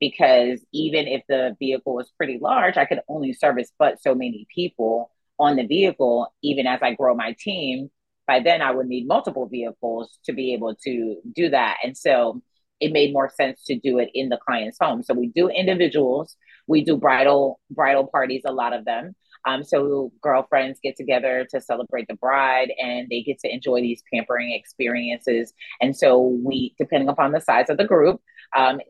[0.00, 4.46] because even if the vehicle was pretty large, I could only service but so many
[4.54, 6.32] people on the vehicle.
[6.42, 7.90] Even as I grow my team,
[8.26, 11.78] by then I would need multiple vehicles to be able to do that.
[11.82, 12.42] And so
[12.80, 15.02] it made more sense to do it in the client's home.
[15.02, 19.16] So we do individuals, we do bridal bridal parties, a lot of them.
[19.48, 24.02] Um, so girlfriends get together to celebrate the bride and they get to enjoy these
[24.12, 25.54] pampering experiences.
[25.80, 28.20] And so we, depending upon the size of the group,
[28.54, 28.80] um,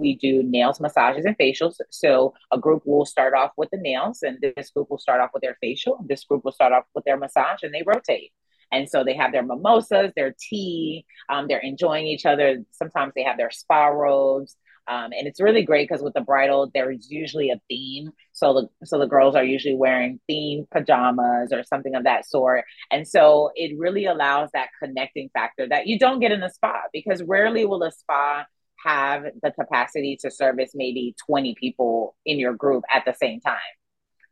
[0.00, 1.76] we do nails, massages, and facials.
[1.90, 5.30] So a group will start off with the nails, and this group will start off
[5.34, 6.04] with their facial.
[6.08, 8.32] This group will start off with their massage, and they rotate.
[8.72, 12.64] And so they have their mimosas, their tea, um, they're enjoying each other.
[12.72, 14.56] Sometimes they have their spa robes.
[14.88, 18.10] Um, and it's really great because with the bridal, there's usually a theme.
[18.32, 22.64] So the so the girls are usually wearing themed pajamas or something of that sort.
[22.90, 26.82] And so it really allows that connecting factor that you don't get in a spa
[26.92, 28.44] because rarely will a spa
[28.84, 33.58] have the capacity to service maybe 20 people in your group at the same time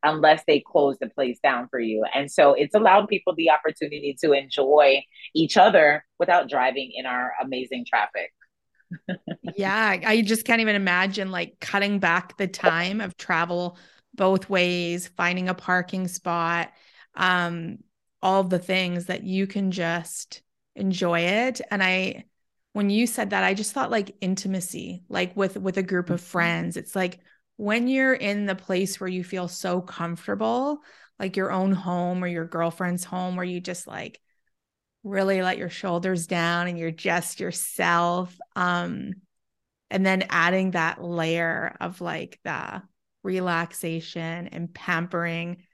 [0.03, 2.05] unless they close the place down for you.
[2.15, 5.03] And so it's allowed people the opportunity to enjoy
[5.35, 8.33] each other without driving in our amazing traffic.
[9.57, 13.79] Yeah, I just can't even imagine like cutting back the time of travel
[14.15, 16.73] both ways, finding a parking spot,
[17.15, 17.79] um,
[18.23, 20.43] all the things that you can just
[20.75, 21.61] enjoy it.
[21.71, 22.25] And I,
[22.73, 26.21] when you said that, I just thought like intimacy, like with with a group of
[26.21, 26.31] mm-hmm.
[26.31, 26.77] friends.
[26.77, 27.21] It's like
[27.57, 30.81] when you're in the place where you feel so comfortable,
[31.19, 34.21] like your own home or your girlfriend's home, where you just like
[35.03, 38.37] really let your shoulders down and you're just yourself.
[38.55, 39.13] Um,
[39.91, 42.83] and then adding that layer of like the
[43.23, 45.65] relaxation and pampering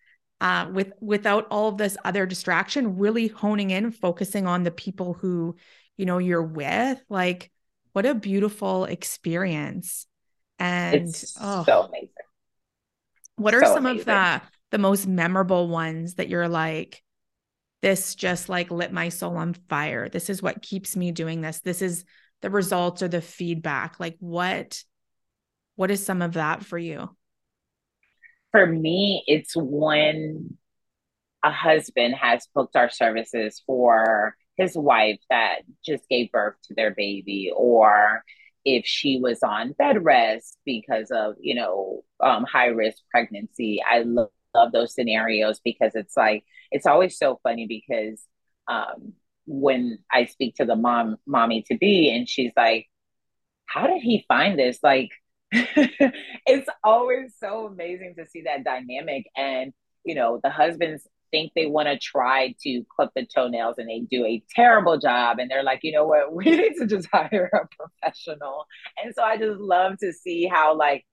[0.41, 5.15] uh, with without all of this other distraction, really honing in, focusing on the people
[5.15, 5.57] who
[5.97, 7.03] you know you're with.
[7.09, 7.51] Like,
[7.93, 10.07] what a beautiful experience!
[10.59, 12.11] And it's oh, so amazing.
[13.37, 14.01] What are so some amazing.
[14.01, 17.03] of the the most memorable ones that you're like,
[17.83, 20.09] this just like lit my soul on fire.
[20.09, 21.61] This is what keeps me doing this.
[21.61, 22.05] This is
[22.43, 24.01] the results or the feedback.
[24.01, 24.83] Like what
[25.77, 27.11] what is some of that for you?
[28.53, 30.57] For me, it's when
[31.45, 36.95] a husband has booked our services for his wife that just gave birth to their
[36.95, 38.25] baby or
[38.65, 44.01] if she was on bed rest because of you know um, high risk pregnancy i
[44.01, 48.23] love, love those scenarios because it's like it's always so funny because
[48.69, 49.13] um,
[49.47, 52.89] when i speak to the mom mommy to be and she's like
[53.67, 54.79] how did he find this?
[54.83, 55.11] Like
[55.53, 59.73] it's always so amazing to see that dynamic and
[60.05, 64.01] you know the husband's think they want to try to clip the toenails and they
[64.01, 66.33] do a terrible job and they're like you know what?
[66.35, 68.67] We need to just hire a professional.
[69.03, 71.05] And so i just love to see how like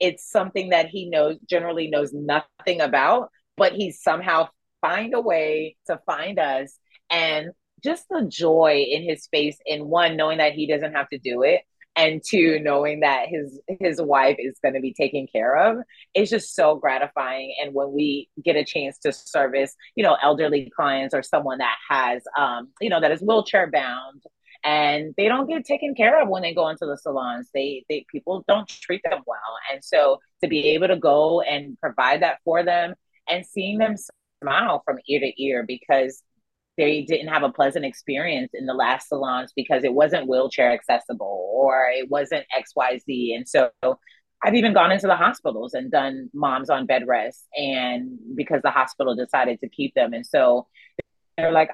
[0.00, 4.48] it's something that he knows generally knows nothing about but he somehow
[4.80, 6.78] find a way to find us.
[7.10, 7.50] And
[7.82, 11.42] just the joy in his face in one knowing that he doesn't have to do
[11.42, 11.62] it
[11.94, 15.78] and two knowing that his his wife is going to be taken care of
[16.14, 17.54] is just so gratifying.
[17.62, 21.76] And when we get a chance to service you know elderly clients or someone that
[21.88, 24.22] has um you know that is wheelchair bound
[24.66, 28.04] and they don't get taken care of when they go into the salons they they
[28.10, 29.38] people don't treat them well
[29.72, 32.94] and so to be able to go and provide that for them
[33.28, 33.94] and seeing them
[34.42, 36.22] smile from ear to ear because
[36.76, 41.50] they didn't have a pleasant experience in the last salons because it wasn't wheelchair accessible
[41.54, 43.34] or it wasn't XYZ.
[43.34, 43.70] And so
[44.42, 48.70] I've even gone into the hospitals and done moms on bed rest and because the
[48.70, 50.12] hospital decided to keep them.
[50.12, 50.66] And so
[51.38, 51.70] they're like,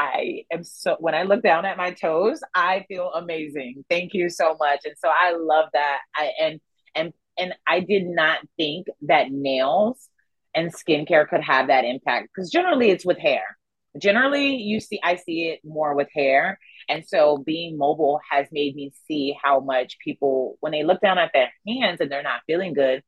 [0.00, 3.84] I am so when I look down at my toes, I feel amazing.
[3.90, 4.80] Thank you so much.
[4.86, 5.98] And so I love that.
[6.16, 6.60] I and
[6.94, 10.08] and and I did not think that nails
[10.54, 13.42] and skincare could have that impact because generally it's with hair
[13.98, 16.58] generally you see i see it more with hair
[16.88, 21.18] and so being mobile has made me see how much people when they look down
[21.18, 23.02] at their hands and they're not feeling good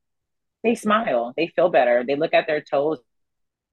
[0.65, 2.99] they smile they feel better they look at their toes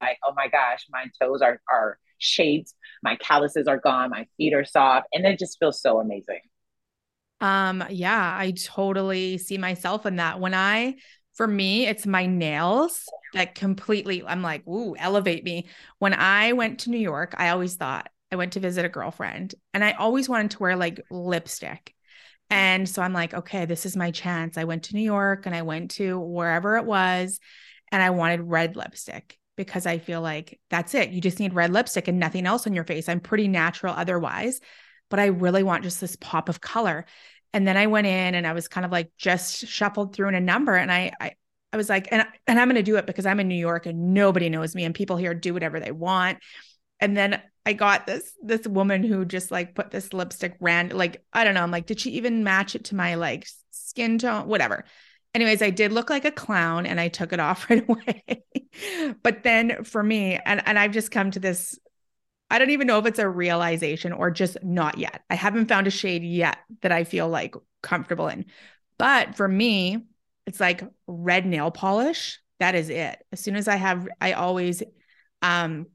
[0.02, 4.54] like oh my gosh my toes are are shaped my calluses are gone my feet
[4.54, 6.42] are soft and it just feels so amazing
[7.42, 10.96] um yeah i totally see myself in that when i
[11.40, 15.70] for me, it's my nails that completely, I'm like, ooh, elevate me.
[15.98, 19.56] When I went to New York, I always thought I went to visit a girlfriend
[19.74, 21.96] and I always wanted to wear like lipstick.
[22.50, 24.58] And so I'm like, okay, this is my chance.
[24.58, 27.40] I went to New York and I went to wherever it was
[27.90, 31.10] and I wanted red lipstick because I feel like that's it.
[31.10, 33.10] You just need red lipstick and nothing else on your face.
[33.10, 34.62] I'm pretty natural otherwise,
[35.10, 37.06] but I really want just this pop of color.
[37.52, 40.36] And then I went in and I was kind of like just shuffled through in
[40.36, 40.76] a number.
[40.76, 41.34] And I, I,
[41.74, 43.86] I was like, and, and I'm going to do it because I'm in New York
[43.86, 46.38] and nobody knows me and people here do whatever they want.
[47.02, 51.22] And then I got this, this woman who just like put this lipstick rand, like,
[51.34, 51.64] I don't know.
[51.64, 54.48] I'm like, did she even match it to my like skin tone?
[54.48, 54.86] Whatever.
[55.34, 58.44] Anyways, I did look like a clown and I took it off right away.
[59.24, 61.78] but then for me, and, and I've just come to this,
[62.52, 65.24] I don't even know if it's a realization or just not yet.
[65.30, 68.46] I haven't found a shade yet that I feel like comfortable in.
[68.98, 70.06] But for me,
[70.46, 72.40] it's like red nail polish.
[72.60, 73.24] That is it.
[73.32, 74.84] As soon as I have, I always,
[75.42, 75.88] um,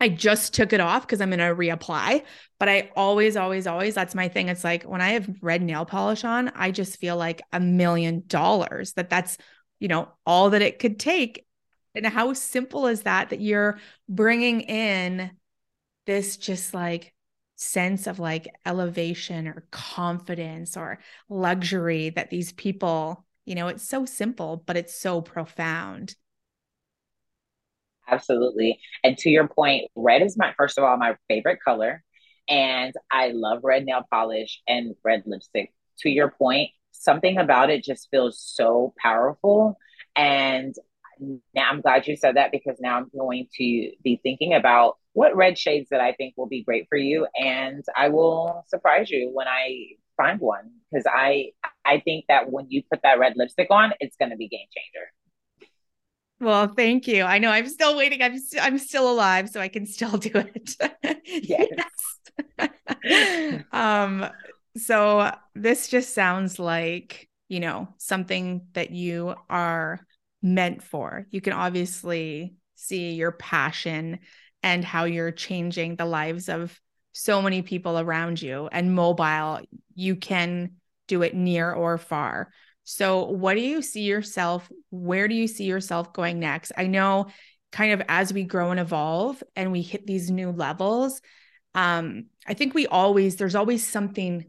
[0.00, 2.24] I just took it off because I'm going to reapply.
[2.58, 4.48] But I always, always, always, that's my thing.
[4.48, 8.24] It's like when I have red nail polish on, I just feel like a million
[8.26, 9.36] dollars that that's,
[9.78, 11.46] you know, all that it could take.
[11.94, 13.78] And how simple is that, that you're
[14.08, 15.32] bringing in
[16.06, 17.14] this just like
[17.56, 20.98] sense of like elevation or confidence or
[21.28, 26.14] luxury that these people, you know, it's so simple, but it's so profound.
[28.10, 28.80] Absolutely.
[29.04, 32.02] And to your point, red is my, first of all, my favorite color.
[32.48, 35.72] And I love red nail polish and red lipstick.
[36.00, 39.78] To your point, something about it just feels so powerful.
[40.16, 40.74] And
[41.54, 45.36] now I'm glad you said that because now I'm going to be thinking about what
[45.36, 47.26] red shades that I think will be great for you.
[47.34, 51.50] And I will surprise you when I find one because I
[51.84, 54.66] I think that when you put that red lipstick on, it's going to be game
[54.74, 55.08] changer.
[56.40, 57.22] Well, thank you.
[57.22, 58.22] I know I'm still waiting.
[58.22, 60.76] I'm st- I'm still alive, so I can still do it.
[61.26, 63.62] yes.
[63.72, 64.26] um.
[64.76, 70.00] So this just sounds like you know something that you are
[70.42, 71.26] meant for.
[71.30, 74.20] You can obviously see your passion
[74.62, 76.78] and how you're changing the lives of
[77.12, 78.68] so many people around you.
[78.72, 79.60] And mobile,
[79.94, 80.76] you can
[81.08, 82.50] do it near or far.
[82.92, 84.68] So, what do you see yourself?
[84.90, 86.72] Where do you see yourself going next?
[86.76, 87.28] I know
[87.70, 91.22] kind of as we grow and evolve and we hit these new levels,
[91.76, 94.44] um, I think we always, there's always something,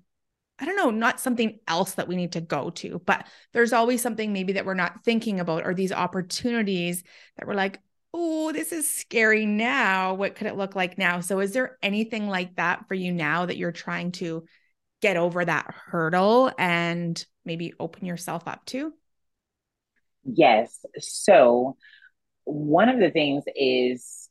[0.57, 4.01] I don't know, not something else that we need to go to, but there's always
[4.01, 7.03] something maybe that we're not thinking about or these opportunities
[7.37, 7.79] that we're like,
[8.11, 10.15] oh, this is scary now.
[10.15, 11.19] What could it look like now?
[11.19, 14.45] So, is there anything like that for you now that you're trying to
[15.01, 18.93] get over that hurdle and maybe open yourself up to?
[20.23, 20.85] Yes.
[20.99, 21.77] So,
[22.43, 24.29] one of the things is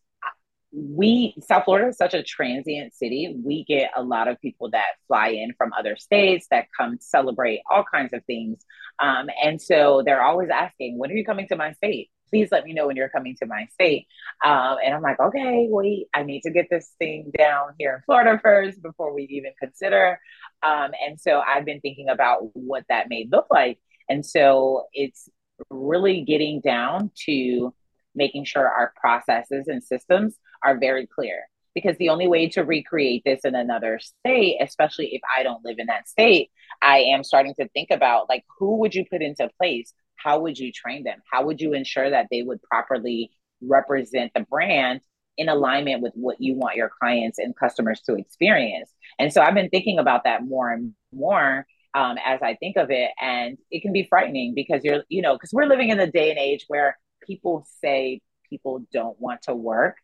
[0.72, 3.36] we, South Florida is such a transient city.
[3.44, 7.62] We get a lot of people that fly in from other states that come celebrate
[7.70, 8.64] all kinds of things.
[9.00, 12.10] Um, and so they're always asking, when are you coming to my state?
[12.30, 14.06] Please let me know when you're coming to my state.
[14.44, 18.02] Um, and I'm like, okay, wait, I need to get this thing down here in
[18.06, 20.18] Florida first before we even consider.
[20.62, 23.78] Um, and so I've been thinking about what that may look like.
[24.08, 25.28] And so it's
[25.70, 27.74] really getting down to
[28.14, 31.44] making sure our processes and systems are very clear.
[31.72, 35.78] Because the only way to recreate this in another state, especially if I don't live
[35.78, 36.50] in that state,
[36.82, 40.58] I am starting to think about like who would you put into place how would
[40.58, 41.18] you train them?
[41.30, 43.30] How would you ensure that they would properly
[43.62, 45.00] represent the brand
[45.36, 48.92] in alignment with what you want your clients and customers to experience?
[49.18, 52.90] And so I've been thinking about that more and more um, as I think of
[52.90, 53.10] it.
[53.20, 56.30] And it can be frightening because you're, you know, because we're living in a day
[56.30, 59.96] and age where people say people don't want to work.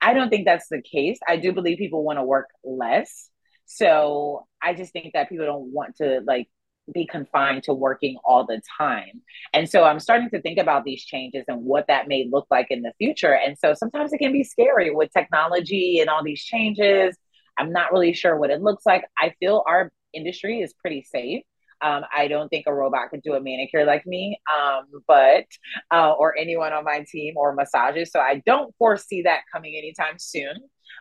[0.00, 1.18] I don't think that's the case.
[1.28, 3.28] I do believe people want to work less.
[3.66, 6.48] So I just think that people don't want to like
[6.92, 9.22] be confined to working all the time.
[9.52, 12.68] And so I'm starting to think about these changes and what that may look like
[12.70, 13.34] in the future.
[13.34, 17.16] And so sometimes it can be scary with technology and all these changes.
[17.58, 19.04] I'm not really sure what it looks like.
[19.18, 21.42] I feel our industry is pretty safe.
[21.82, 25.46] Um, I don't think a robot could do a manicure like me, um, but
[25.90, 28.10] uh, or anyone on my team or massages.
[28.12, 30.56] So I don't foresee that coming anytime soon.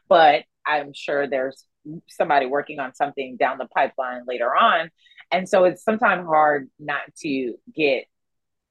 [0.07, 1.65] But I'm sure there's
[2.07, 4.89] somebody working on something down the pipeline later on.
[5.31, 8.05] And so it's sometimes hard not to get,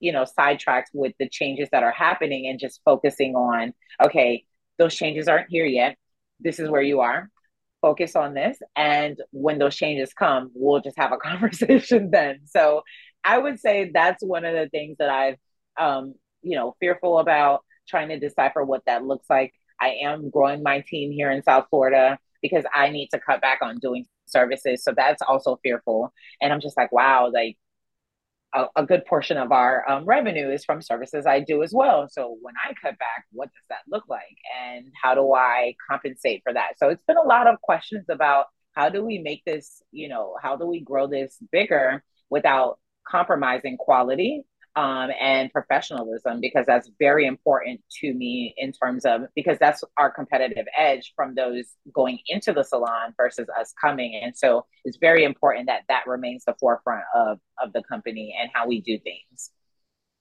[0.01, 4.45] you know, sidetracked with the changes that are happening and just focusing on, okay,
[4.79, 5.97] those changes aren't here yet.
[6.41, 7.31] This is where you are.
[7.81, 8.59] Focus on this.
[8.77, 12.41] And when those changes come, we'll just have a conversation then.
[12.47, 12.83] So
[13.25, 15.37] I would say that's one of the things that I've,
[15.79, 19.53] um, you know, fearful about trying to decipher what that looks like.
[19.81, 23.61] I am growing my team here in South Florida because I need to cut back
[23.63, 24.83] on doing services.
[24.83, 26.13] So that's also fearful.
[26.41, 27.57] And I'm just like, wow, like
[28.55, 32.09] a, a good portion of our um, revenue is from services I do as well.
[32.11, 34.37] So when I cut back, what does that look like?
[34.67, 36.79] And how do I compensate for that?
[36.79, 40.37] So it's been a lot of questions about how do we make this, you know,
[40.43, 44.45] how do we grow this bigger without compromising quality
[44.79, 50.11] um, and professionalism because that's very important to me in terms of because that's our
[50.11, 55.25] competitive edge from those going into the salon versus us coming and so it's very
[55.25, 59.51] important that that remains the forefront of of the company and how we do things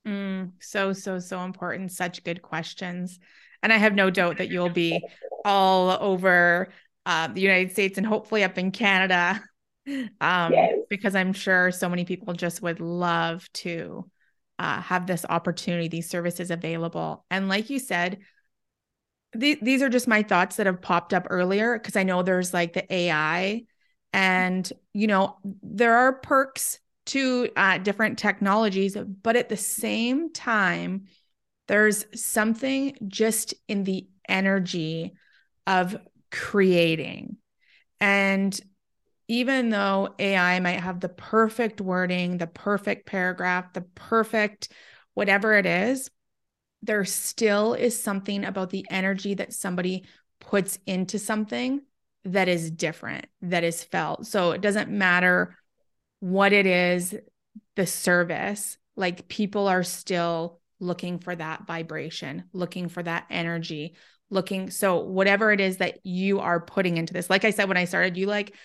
[0.08, 1.92] Mm, so, so, so important.
[1.92, 3.20] Such good questions.
[3.62, 5.06] And I have no doubt that you'll be
[5.44, 6.70] all over
[7.06, 9.44] uh, the United States and hopefully up in Canada
[10.22, 10.76] um, yes.
[10.90, 14.10] because I'm sure so many people just would love to
[14.60, 17.26] uh, have this opportunity, these services available.
[17.30, 18.20] And like you said,
[19.40, 22.54] th- these are just my thoughts that have popped up earlier because I know there's
[22.54, 23.64] like the AI,
[24.14, 31.06] and you know there are perks to uh, different technologies, but at the same time,
[31.68, 35.14] there's something just in the energy
[35.66, 35.98] of
[36.32, 37.38] creating.
[38.00, 38.60] And
[39.28, 44.70] even though AI might have the perfect wording, the perfect paragraph, the perfect
[45.14, 46.10] whatever it is,
[46.82, 50.06] there still is something about the energy that somebody
[50.40, 51.82] puts into something
[52.24, 54.28] that is different, that is felt.
[54.28, 55.58] So it doesn't matter
[56.20, 57.16] what it is,
[57.76, 63.96] the service, like people are still looking for that vibration, looking for that energy,
[64.30, 64.70] looking.
[64.70, 67.86] So, whatever it is that you are putting into this, like I said when I
[67.86, 68.56] started, you like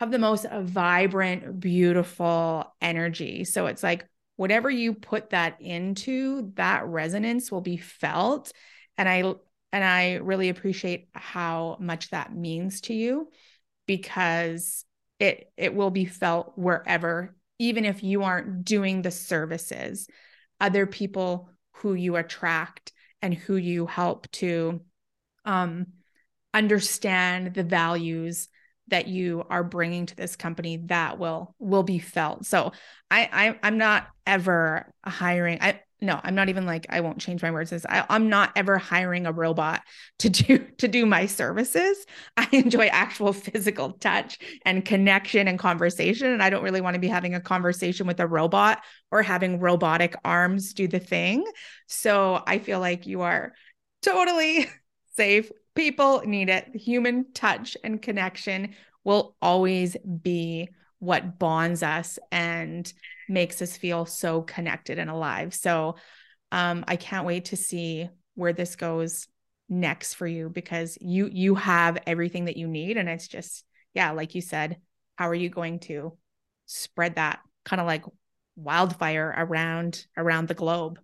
[0.00, 3.44] have the most vibrant, beautiful energy.
[3.44, 8.52] So, it's like whatever you put that into, that resonance will be felt.
[8.96, 9.34] And I,
[9.72, 13.28] and I really appreciate how much that means to you
[13.86, 14.84] because
[15.18, 20.08] it it will be felt wherever even if you aren't doing the services
[20.60, 22.92] other people who you attract
[23.22, 24.80] and who you help to
[25.44, 25.86] um,
[26.54, 28.48] understand the values
[28.90, 32.46] that you are bringing to this company that will will be felt.
[32.46, 32.72] So
[33.10, 37.42] i, I i'm not ever hiring i no i'm not even like i won't change
[37.42, 39.82] my words I, i'm not ever hiring a robot
[40.20, 42.06] to do to do my services.
[42.36, 46.28] I enjoy actual physical touch and connection and conversation.
[46.28, 49.60] And i don't really want to be having a conversation with a robot or having
[49.60, 51.44] robotic arms do the thing.
[51.86, 53.52] So i feel like you are
[54.02, 54.68] totally
[55.16, 60.68] safe people need it human touch and connection will always be
[60.98, 62.92] what bonds us and
[63.28, 65.54] makes us feel so connected and alive.
[65.54, 65.96] So
[66.52, 69.26] um, I can't wait to see where this goes
[69.68, 73.64] next for you because you you have everything that you need and it's just
[73.94, 74.78] yeah like you said
[75.14, 76.12] how are you going to
[76.66, 78.02] spread that kind of like
[78.56, 80.98] wildfire around around the globe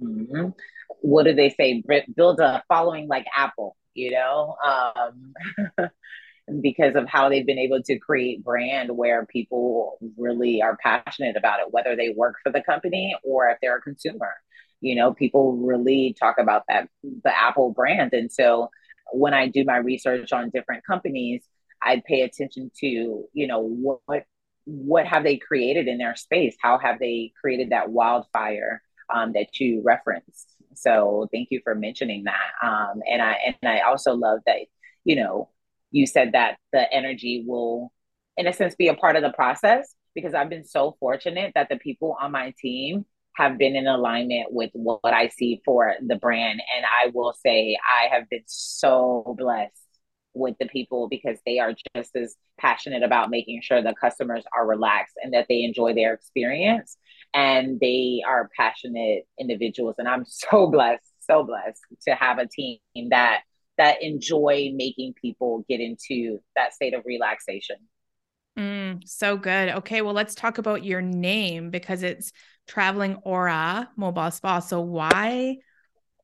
[0.00, 0.50] mm-hmm.
[1.00, 1.82] What do they say
[2.14, 5.32] build a following like apple you know um
[6.60, 11.60] because of how they've been able to create brand where people really are passionate about
[11.60, 14.34] it, whether they work for the company or if they're a consumer.
[14.80, 18.12] You know, people really talk about that the Apple brand.
[18.12, 18.70] And so
[19.12, 21.42] when I do my research on different companies,
[21.82, 22.86] I pay attention to,
[23.32, 24.24] you know, what
[24.64, 26.54] what have they created in their space?
[26.60, 28.82] How have they created that wildfire
[29.12, 30.57] um, that you referenced?
[30.80, 32.66] So thank you for mentioning that.
[32.66, 34.56] Um, and I and I also love that,
[35.04, 35.50] you know,
[35.90, 37.92] you said that the energy will,
[38.36, 41.68] in a sense, be a part of the process because I've been so fortunate that
[41.68, 43.04] the people on my team
[43.36, 46.60] have been in alignment with what I see for the brand.
[46.76, 49.72] And I will say, I have been so blessed
[50.34, 54.66] with the people because they are just as passionate about making sure the customers are
[54.66, 56.96] relaxed and that they enjoy their experience.
[57.34, 59.96] And they are passionate individuals.
[59.98, 62.78] And I'm so blessed, so blessed to have a team
[63.10, 63.42] that
[63.76, 67.76] that enjoy making people get into that state of relaxation.
[68.58, 69.68] Mm, so good.
[69.68, 72.32] Okay, well, let's talk about your name because it's
[72.66, 74.58] Traveling Aura Mobile Spa.
[74.58, 75.58] So, why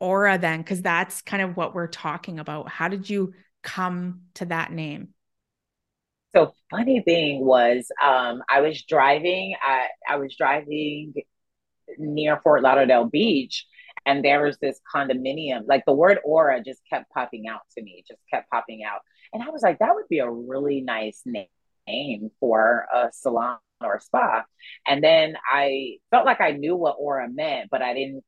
[0.01, 0.61] Aura then?
[0.61, 2.69] Because that's kind of what we're talking about.
[2.69, 5.11] How did you come to that name?
[6.35, 9.55] So, funny thing was, um, I was driving.
[9.63, 11.15] I, I was driving
[11.99, 13.67] near Fort Lauderdale Beach,
[14.07, 18.05] and there was this condominium like the word aura just kept popping out to me
[18.07, 19.01] just kept popping out
[19.33, 23.97] and i was like that would be a really nice name for a salon or
[23.97, 24.45] a spa
[24.87, 28.25] and then i felt like i knew what aura meant but i didn't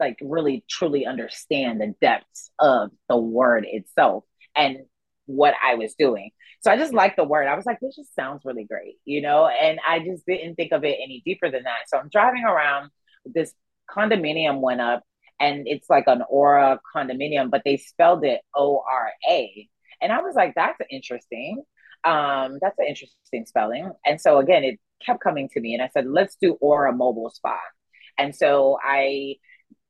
[0.00, 4.24] like really truly understand the depths of the word itself
[4.56, 4.78] and
[5.26, 6.30] what i was doing
[6.62, 7.48] so I just liked the word.
[7.48, 9.48] I was like, this just sounds really great, you know?
[9.48, 11.88] And I just didn't think of it any deeper than that.
[11.88, 12.90] So I'm driving around
[13.24, 13.52] this
[13.90, 15.02] condominium went up
[15.40, 19.68] and it's like an aura condominium, but they spelled it O R A.
[20.00, 21.64] And I was like, that's interesting.
[22.04, 23.90] Um, that's an interesting spelling.
[24.06, 27.30] And so again, it kept coming to me and I said, let's do Aura Mobile
[27.30, 27.58] Spa.
[28.18, 29.36] And so I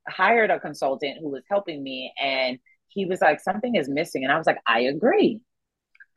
[0.08, 2.58] hired a consultant who was helping me and
[2.88, 4.24] he was like, something is missing.
[4.24, 5.40] And I was like, I agree.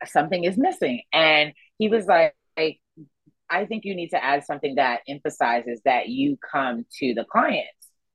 [0.04, 1.02] Something is missing.
[1.12, 2.34] And he was like,
[3.48, 7.70] I think you need to add something that emphasizes that you come to the clients.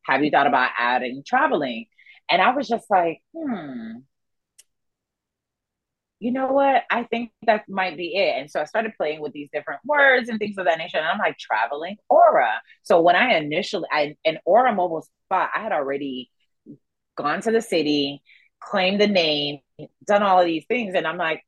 [0.05, 1.86] Have you thought about adding traveling?
[2.29, 3.99] And I was just like, hmm,
[6.19, 6.84] you know what?
[6.91, 8.39] I think that might be it.
[8.39, 10.97] And so I started playing with these different words and things of that nature.
[10.97, 12.61] And I'm like, traveling aura.
[12.84, 16.29] So when I initially, I, an aura mobile spot, I had already
[17.15, 18.21] gone to the city,
[18.59, 19.59] claimed the name,
[20.05, 20.93] done all of these things.
[20.95, 21.43] And I'm like,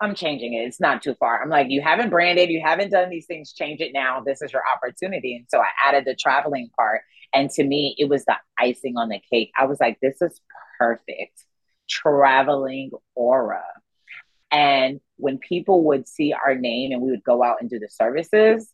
[0.00, 0.66] I'm changing it.
[0.66, 1.40] It's not too far.
[1.40, 4.20] I'm like, you haven't branded, you haven't done these things, change it now.
[4.20, 5.36] This is your opportunity.
[5.36, 7.02] And so I added the traveling part.
[7.32, 9.50] And to me, it was the icing on the cake.
[9.56, 10.40] I was like, this is
[10.78, 11.44] perfect.
[11.88, 13.64] Traveling aura.
[14.50, 17.88] And when people would see our name and we would go out and do the
[17.88, 18.70] services,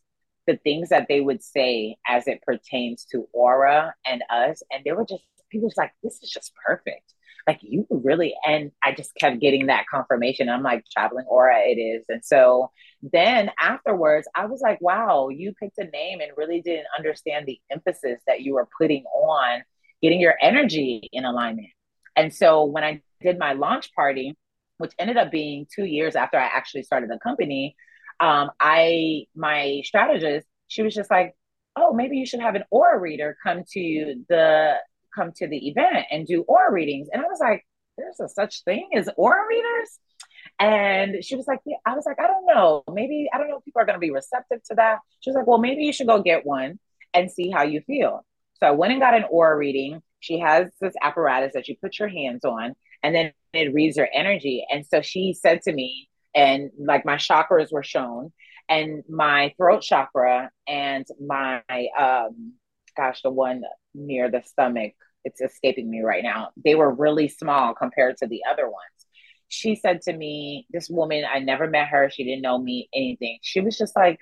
[0.47, 4.91] the things that they would say as it pertains to aura and us, and they
[4.91, 7.13] were just people was like, this is just perfect
[7.47, 10.49] like you really and i just kept getting that confirmation.
[10.49, 12.05] I'm like traveling aura it is.
[12.09, 12.71] And so
[13.01, 17.59] then afterwards i was like wow you picked a name and really didn't understand the
[17.71, 19.63] emphasis that you were putting on
[20.01, 21.69] getting your energy in alignment.
[22.15, 24.37] And so when i did my launch party
[24.77, 27.75] which ended up being two years after i actually started the company
[28.19, 31.35] um, i my strategist she was just like
[31.75, 34.75] oh maybe you should have an aura reader come to the
[35.13, 37.07] come to the event and do aura readings.
[37.11, 37.65] And I was like,
[37.97, 39.99] there's a such thing as aura readers?
[40.59, 41.77] And she was like, yeah.
[41.85, 42.83] I was like, I don't know.
[42.91, 44.99] Maybe, I don't know if people are going to be receptive to that.
[45.19, 46.79] She was like, well, maybe you should go get one
[47.13, 48.25] and see how you feel.
[48.59, 50.01] So I went and got an aura reading.
[50.19, 54.09] She has this apparatus that you put your hands on and then it reads your
[54.13, 54.65] energy.
[54.71, 58.31] And so she said to me, and like my chakras were shown,
[58.69, 61.61] and my throat chakra and my
[61.99, 62.53] um
[62.95, 63.63] gosh, the one
[63.93, 66.49] near the stomach, it's escaping me right now.
[66.63, 68.75] They were really small compared to the other ones.
[69.49, 73.39] She said to me, this woman, I never met her, she didn't know me, anything.
[73.41, 74.19] She was just like,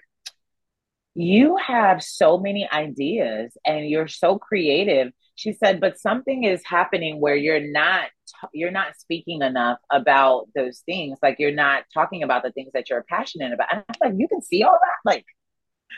[1.16, 5.12] You have so many ideas and you're so creative.
[5.36, 8.10] She said, but something is happening where you're not
[8.54, 11.18] you're not speaking enough about those things.
[11.22, 13.68] Like you're not talking about the things that you're passionate about.
[13.72, 15.10] And I'm like, you can see all that.
[15.10, 15.26] Like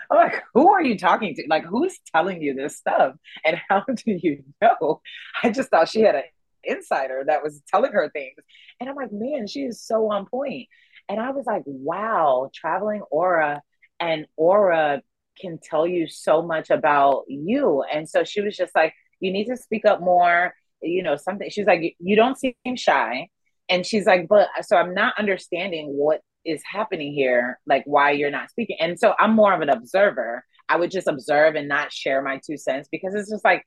[0.10, 1.44] I'm like, who are you talking to?
[1.48, 3.16] Like, who's telling you this stuff?
[3.46, 5.02] And how do you know?
[5.44, 6.24] I just thought she had an
[6.64, 8.36] insider that was telling her things.
[8.80, 10.68] And I'm like, man, she is so on point.
[11.10, 13.62] And I was like, wow, traveling aura
[14.00, 15.02] and aura
[15.40, 17.84] can tell you so much about you.
[17.84, 20.54] And so she was just like, you need to speak up more.
[20.84, 21.50] You know, something.
[21.50, 23.28] She's like, you don't seem shy.
[23.70, 28.32] And she's like, but so I'm not understanding what is happening here like why you're
[28.32, 28.78] not speaking.
[28.80, 30.44] And so i'm more of an observer.
[30.70, 33.66] I would just observe and not share my two cents because it's just like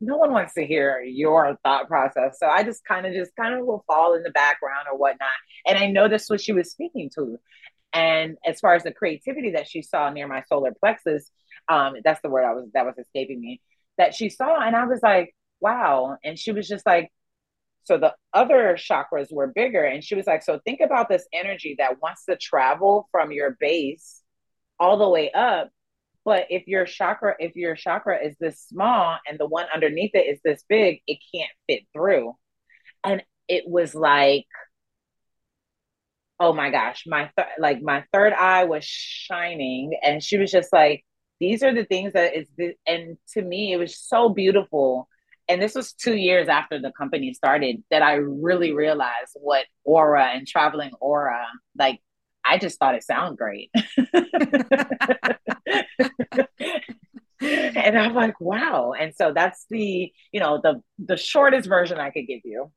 [0.00, 2.38] no one wants to hear your thought process.
[2.38, 5.28] So i just kind of just kind of will fall in the background or whatnot.
[5.66, 7.38] And i know that's what she was speaking to.
[7.92, 11.30] And as far as the creativity that she saw near my solar plexus
[11.68, 13.60] um that's the word i was that was escaping me
[13.98, 16.16] that she saw and i was like wow.
[16.24, 17.10] And she was just like
[17.88, 19.82] so the other chakras were bigger.
[19.82, 23.56] And she was like, So think about this energy that wants to travel from your
[23.58, 24.20] base
[24.78, 25.70] all the way up.
[26.22, 30.26] But if your chakra, if your chakra is this small and the one underneath it
[30.26, 32.34] is this big, it can't fit through.
[33.02, 34.44] And it was like,
[36.38, 40.74] oh my gosh, my th- like my third eye was shining, and she was just
[40.74, 41.04] like,
[41.40, 42.76] these are the things that is, th-.
[42.86, 45.08] and to me, it was so beautiful
[45.48, 50.26] and this was two years after the company started that I really realized what aura
[50.26, 51.46] and traveling aura
[51.78, 52.00] like.
[52.50, 53.70] I just thought it sounded great.
[57.40, 58.92] and I'm like, wow.
[58.98, 62.70] And so that's the, you know, the the shortest version I could give you.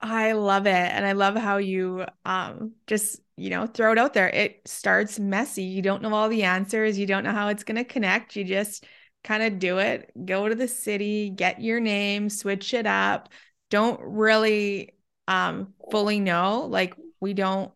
[0.00, 0.70] I love it.
[0.70, 4.28] And I love how you um just, you know, throw it out there.
[4.28, 5.64] It starts messy.
[5.64, 6.98] You don't know all the answers.
[6.98, 8.36] You don't know how it's going to connect.
[8.36, 8.84] You just
[9.22, 10.10] kind of do it.
[10.24, 13.28] Go to the city, get your name, switch it up.
[13.70, 14.94] Don't really
[15.28, 16.66] um fully know.
[16.68, 17.72] Like we don't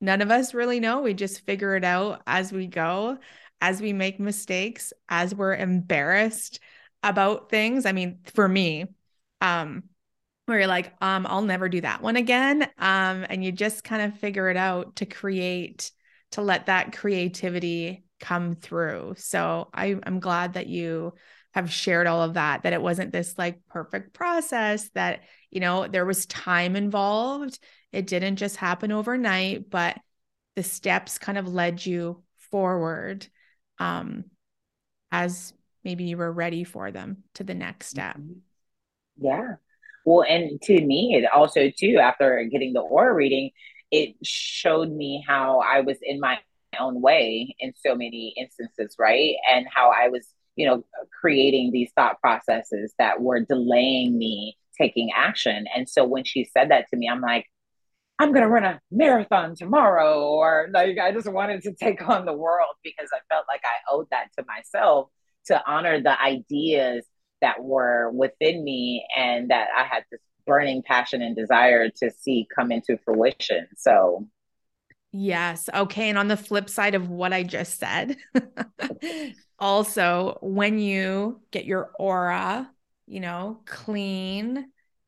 [0.00, 1.02] none of us really know.
[1.02, 3.18] We just figure it out as we go,
[3.60, 6.60] as we make mistakes, as we're embarrassed
[7.02, 7.86] about things.
[7.86, 8.86] I mean, for me,
[9.40, 9.84] um
[10.46, 12.62] where you're like, um, I'll never do that one again.
[12.78, 15.92] Um, and you just kind of figure it out to create,
[16.32, 19.16] to let that creativity come through.
[19.18, 21.12] So I, I'm glad that you
[21.52, 25.20] have shared all of that, that it wasn't this like perfect process, that,
[25.50, 27.58] you know, there was time involved.
[27.92, 29.98] It didn't just happen overnight, but
[30.56, 33.26] the steps kind of led you forward
[33.78, 34.24] um,
[35.10, 35.52] as
[35.84, 38.16] maybe you were ready for them to the next step.
[38.16, 38.38] Mm-hmm.
[39.18, 39.56] Yeah.
[40.06, 43.50] Well, and to me, it also, too, after getting the aura reading,
[43.90, 46.38] it showed me how I was in my
[46.80, 49.34] own way in so many instances, right?
[49.50, 50.84] And how I was, you know,
[51.20, 55.66] creating these thought processes that were delaying me taking action.
[55.74, 57.46] And so when she said that to me, I'm like,
[58.18, 60.22] I'm going to run a marathon tomorrow.
[60.22, 63.94] Or like, I just wanted to take on the world because I felt like I
[63.94, 65.08] owed that to myself
[65.46, 67.04] to honor the ideas
[67.40, 72.46] that were within me and that I had this burning passion and desire to see
[72.54, 73.66] come into fruition.
[73.76, 74.28] So,
[75.12, 75.68] yes.
[75.72, 76.08] Okay.
[76.08, 78.16] And on the flip side of what I just said,
[79.58, 82.70] also, when you get your aura,
[83.06, 84.66] you know, clean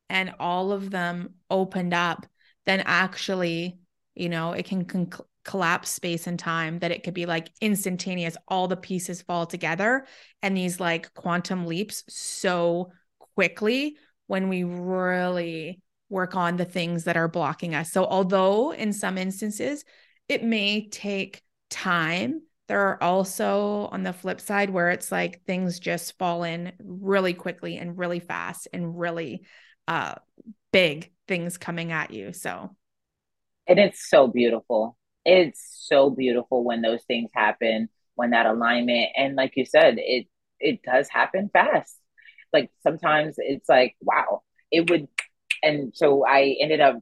[0.09, 2.27] and all of them opened up,
[2.67, 3.79] then actually,
[4.15, 5.11] you know, it can con-
[5.45, 10.07] collapse space and time that it could be like instantaneous all the pieces fall together
[10.43, 12.91] and these like quantum leaps so
[13.37, 13.97] quickly
[14.27, 17.93] when we really work on the things that are blocking us.
[17.93, 19.85] So although in some instances
[20.29, 25.79] it may take time there are also on the flip side where it's like things
[25.79, 29.45] just fall in really quickly and really fast and really
[29.87, 30.15] uh
[30.73, 32.33] big things coming at you.
[32.33, 32.75] So.
[33.67, 34.97] And it's so beautiful.
[35.25, 40.27] It's so beautiful when those things happen when that alignment and like you said it
[40.61, 41.97] it does happen fast.
[42.53, 45.09] Like sometimes it's like wow it would
[45.65, 46.99] and so i ended up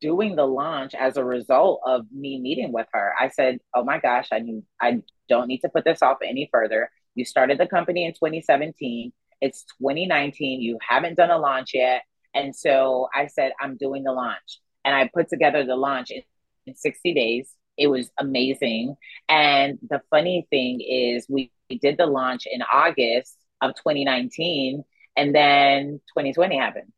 [0.00, 3.12] doing the launch as a result of me meeting with her.
[3.20, 6.48] I said oh my gosh i need i don't need to put this off any
[6.52, 6.90] further.
[7.14, 12.02] You started the company in 2017 it's 2019 you haven't done a launch yet.
[12.34, 14.60] And so i said i'm doing the launch.
[14.84, 16.22] And i put together the launch in,
[16.66, 17.54] in 60 days.
[17.76, 18.96] It was amazing.
[19.28, 21.50] And the funny thing is, we
[21.80, 24.84] did the launch in August of 2019,
[25.16, 26.92] and then 2020 happened.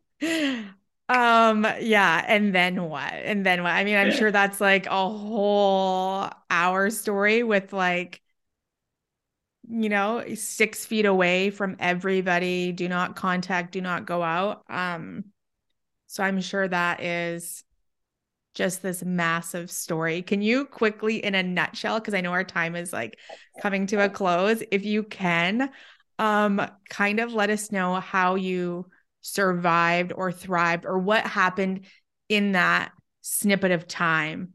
[1.09, 3.13] um yeah and then what?
[3.13, 3.73] And then what?
[3.73, 8.21] I mean i'm sure that's like a whole hour story with like
[9.71, 14.65] you know six feet away from everybody do not contact do not go out.
[14.69, 15.25] Um
[16.07, 17.65] so I'm sure that is
[18.55, 20.23] just this massive story.
[20.23, 23.19] Can you quickly, in a nutshell, because I know our time is like
[23.63, 25.71] coming to a close, if you can,
[26.19, 28.87] um, kind of let us know how you
[29.21, 31.87] survived or thrived or what happened
[32.29, 32.93] in that
[33.23, 34.55] snippet of time?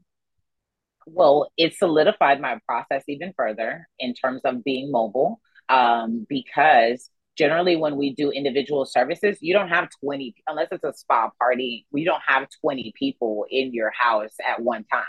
[1.06, 7.76] Well, it solidified my process even further in terms of being mobile um, because generally
[7.76, 12.04] when we do individual services you don't have 20 unless it's a spa party we
[12.04, 15.04] don't have 20 people in your house at one time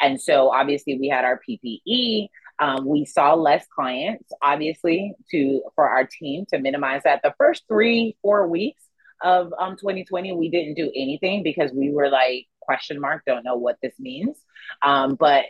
[0.00, 2.28] and so obviously we had our ppe
[2.58, 7.20] um, we saw less clients obviously to for our team to minimize that.
[7.22, 8.82] The first three four weeks
[9.22, 13.56] of um, 2020 we didn't do anything because we were like question mark don't know
[13.56, 14.38] what this means.
[14.82, 15.44] Um, but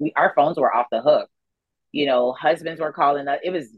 [0.00, 1.28] we our phones were off the hook.
[1.92, 3.40] You know husbands were calling us.
[3.42, 3.68] It was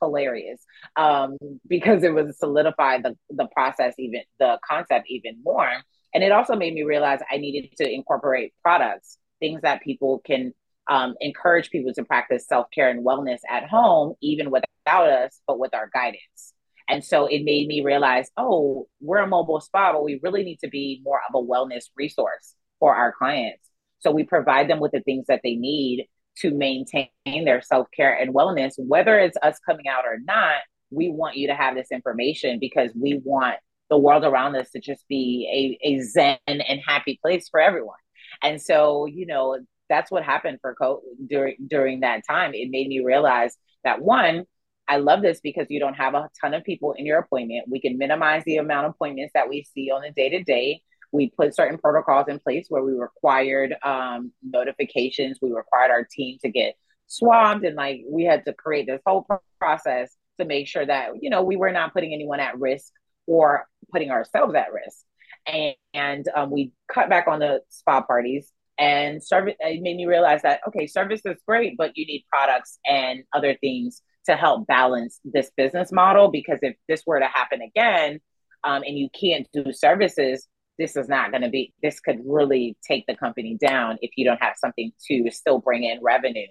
[0.00, 0.64] hilarious
[0.96, 5.70] um, because it was solidified the, the process even the concept even more.
[6.14, 10.52] And it also made me realize i needed to incorporate products things that people can
[10.92, 15.74] um, encourage people to practice self-care and wellness at home even without us but with
[15.74, 16.52] our guidance
[16.88, 20.58] and so it made me realize oh we're a mobile spa but we really need
[20.58, 23.68] to be more of a wellness resource for our clients
[24.00, 28.14] so we provide them with the things that they need to maintain their self care
[28.14, 30.60] and wellness, whether it's us coming out or not.
[30.90, 33.56] We want you to have this information because we want
[33.90, 37.96] the world around us to just be a, a zen and happy place for everyone.
[38.42, 39.58] And so, you know,
[39.92, 42.54] that's what happened for co- during during that time.
[42.54, 44.44] It made me realize that one,
[44.88, 47.68] I love this because you don't have a ton of people in your appointment.
[47.68, 50.82] We can minimize the amount of appointments that we see on a day to day
[51.12, 55.38] we put certain protocols in place where we required um, notifications.
[55.40, 56.74] We required our team to get
[57.06, 59.26] swabbed, and like we had to create this whole
[59.60, 62.92] process to make sure that you know we were not putting anyone at risk
[63.26, 64.98] or putting ourselves at risk.
[65.46, 69.54] And, and um, we cut back on the spa parties and service.
[69.60, 73.56] It made me realize that okay, service is great, but you need products and other
[73.60, 76.30] things to help balance this business model.
[76.30, 78.20] Because if this were to happen again,
[78.64, 80.46] um, and you can't do services,
[80.78, 84.24] this is not going to be this could really take the company down if you
[84.24, 86.48] don't have something to still bring in revenue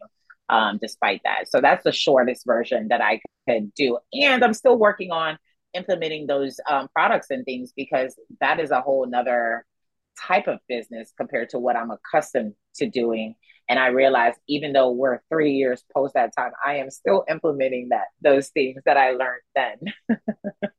[0.49, 4.77] um, despite that so that's the shortest version that i could do and i'm still
[4.77, 5.37] working on
[5.73, 9.65] implementing those um, products and things because that is a whole nother
[10.19, 13.35] type of business compared to what i'm accustomed to doing
[13.69, 17.89] and i realized even though we're three years post that time i am still implementing
[17.89, 19.77] that those things that i learned then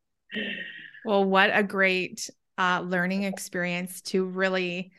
[1.05, 2.28] well what a great
[2.59, 4.93] uh, learning experience to really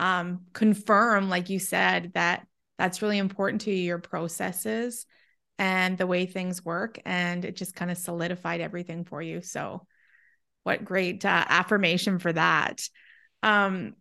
[0.00, 2.46] um, confirm, like you said, that
[2.78, 5.06] that's really important to you, your processes
[5.58, 6.98] and the way things work.
[7.04, 9.42] And it just kind of solidified everything for you.
[9.42, 9.86] So,
[10.62, 12.82] what great uh, affirmation for that.
[13.42, 13.94] Um,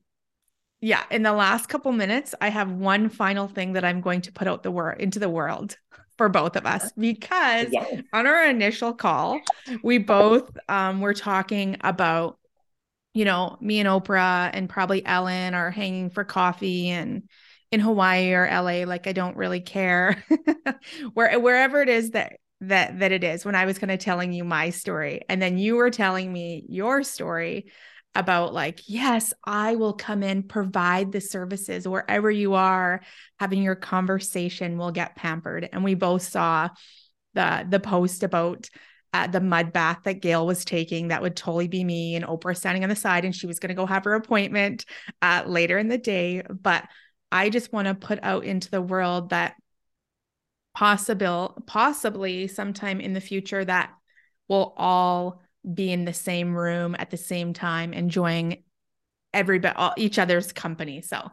[0.81, 4.31] yeah, in the last couple minutes, I have one final thing that I'm going to
[4.31, 5.77] put out the word into the world
[6.17, 8.01] for both of us because yes.
[8.13, 9.39] on our initial call,
[9.83, 12.39] we both um, were talking about
[13.13, 17.23] you know, me and Oprah and probably Ellen are hanging for coffee and
[17.71, 20.23] in Hawaii or LA, like I don't really care.
[21.13, 24.33] Where wherever it is that that that it is when I was kind of telling
[24.33, 25.21] you my story.
[25.29, 27.71] And then you were telling me your story
[28.19, 33.01] about like, yes, I will come in, provide the services wherever you are,
[33.39, 35.69] having your conversation will get pampered.
[35.71, 36.69] And we both saw
[37.33, 38.69] the the post about
[39.11, 41.07] at the mud bath that Gayle was taking.
[41.07, 43.69] That would totally be me and Oprah standing on the side, and she was going
[43.69, 44.85] to go have her appointment
[45.21, 46.43] uh, later in the day.
[46.49, 46.85] But
[47.31, 49.55] I just want to put out into the world that
[50.75, 53.91] possible, possibly sometime in the future that
[54.47, 55.41] we'll all
[55.73, 58.63] be in the same room at the same time, enjoying
[59.33, 61.01] everybody, all, each other's company.
[61.01, 61.29] So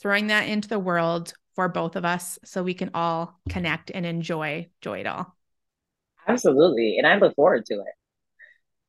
[0.00, 4.04] throwing that into the world for both of us so we can all connect and
[4.04, 5.36] enjoy enjoy it all.
[6.26, 6.98] Absolutely.
[6.98, 7.94] And I look forward to it.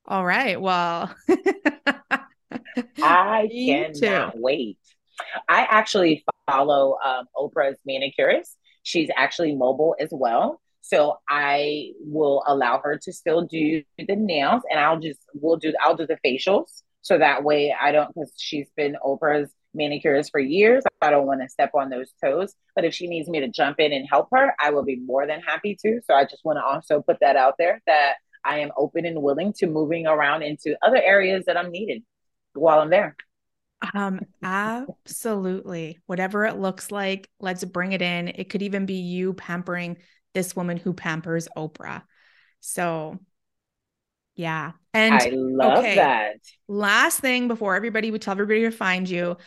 [0.07, 0.59] All right.
[0.59, 1.13] Well,
[3.01, 4.39] I cannot too.
[4.39, 4.77] wait.
[5.47, 8.57] I actually follow um, Oprah's manicurist.
[8.83, 10.61] She's actually mobile as well.
[10.87, 15.73] So I will allow her to still do the nails and I'll just, we'll do,
[15.81, 16.83] I'll do the facials.
[17.01, 20.83] So that way I don't, because she's been Oprah's manicurist for years.
[21.01, 22.53] I don't want to step on those toes.
[22.75, 25.25] But if she needs me to jump in and help her, I will be more
[25.25, 26.01] than happy to.
[26.05, 29.23] So I just want to also put that out there that I am open and
[29.23, 32.03] willing to moving around into other areas that I'm needed
[32.53, 33.15] while I'm there.
[33.93, 35.99] Um, absolutely.
[36.05, 38.27] Whatever it looks like, let's bring it in.
[38.27, 39.97] It could even be you pampering
[40.35, 42.03] this woman who pampers Oprah.
[42.59, 43.17] So
[44.35, 44.73] yeah.
[44.93, 46.35] And I love okay, that.
[46.67, 49.37] Last thing before everybody would tell everybody to find you.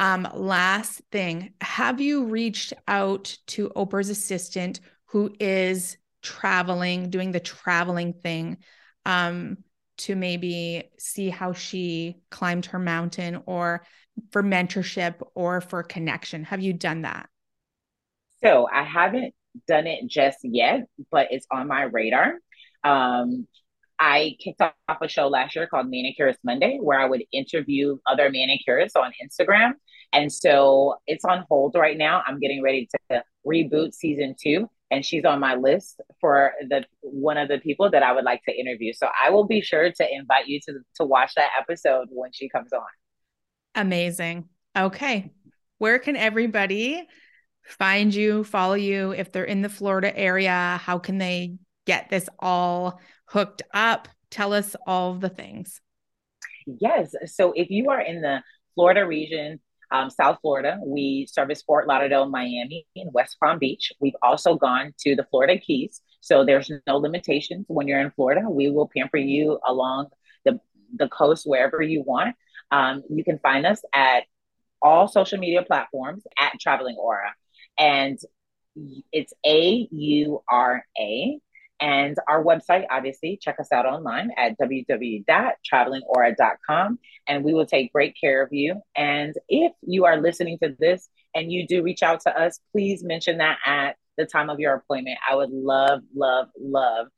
[0.00, 7.40] Um, last thing, have you reached out to Oprah's assistant who is traveling, doing the
[7.40, 8.58] traveling thing,
[9.04, 9.58] um,
[9.98, 13.84] to maybe see how she climbed her mountain or
[14.30, 16.44] for mentorship or for connection?
[16.44, 17.28] Have you done that?
[18.42, 19.34] So I haven't
[19.66, 22.34] done it just yet, but it's on my radar.
[22.84, 23.46] Um,
[23.98, 28.30] I kicked off a show last year called Manicurist Monday, where I would interview other
[28.30, 29.74] manicurists on Instagram.
[30.12, 32.22] And so it's on hold right now.
[32.26, 37.38] I'm getting ready to reboot season two, and she's on my list for the one
[37.38, 38.92] of the people that I would like to interview.
[38.92, 42.48] So I will be sure to invite you to to watch that episode when she
[42.48, 42.82] comes on.
[43.74, 44.48] Amazing.
[44.76, 45.30] Okay.
[45.78, 47.06] Where can everybody
[47.64, 50.80] find you, follow you if they're in the Florida area?
[50.82, 51.56] How can they
[51.86, 54.08] get this all hooked up?
[54.30, 55.80] Tell us all the things.
[56.66, 57.14] Yes.
[57.26, 58.42] So if you are in the
[58.74, 59.60] Florida region,
[59.90, 63.92] um, South Florida, we service Fort Lauderdale, Miami, and West Palm Beach.
[64.00, 66.00] We've also gone to the Florida Keys.
[66.20, 68.48] So there's no limitations when you're in Florida.
[68.48, 70.08] We will pamper you along
[70.44, 70.60] the,
[70.96, 72.36] the coast wherever you want.
[72.70, 74.24] Um, you can find us at
[74.80, 77.34] all social media platforms at Traveling Aura.
[77.78, 78.18] And
[79.12, 81.40] it's A U R A
[81.82, 88.16] and our website, obviously, check us out online at www.travelingaura.com and we will take great
[88.18, 88.80] care of you.
[88.94, 93.02] And if you are listening to this and you do reach out to us, please
[93.02, 95.18] mention that at the time of your appointment.
[95.28, 97.08] I would love, love, love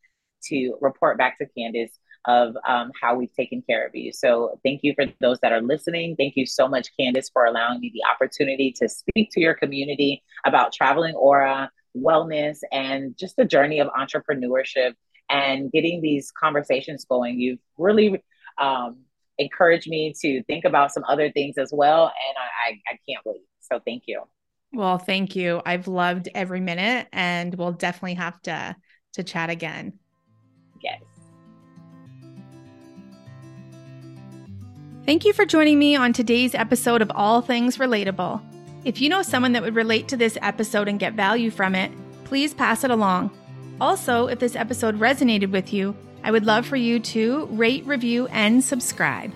[0.44, 4.12] to report back to Candace of um, how we've taken care of you.
[4.12, 6.16] So thank you for those that are listening.
[6.16, 10.22] Thank you so much, Candace, for allowing me the opportunity to speak to your community
[10.46, 14.94] about Traveling Aura wellness and just the journey of entrepreneurship
[15.30, 17.38] and getting these conversations going.
[17.38, 18.22] You've really
[18.60, 18.98] um,
[19.38, 22.04] encouraged me to think about some other things as well.
[22.04, 23.42] And I, I, I can't wait.
[23.60, 24.22] So thank you.
[24.72, 25.62] Well, thank you.
[25.64, 28.76] I've loved every minute and we'll definitely have to
[29.14, 29.92] to chat again.
[30.82, 31.00] Yes.
[35.06, 38.40] Thank you for joining me on today's episode of All Things Relatable.
[38.86, 41.92] If you know someone that would relate to this episode and get value from it,
[42.24, 43.30] please pass it along.
[43.82, 48.28] Also, if this episode resonated with you, I would love for you to rate, review,
[48.28, 49.30] and subscribe.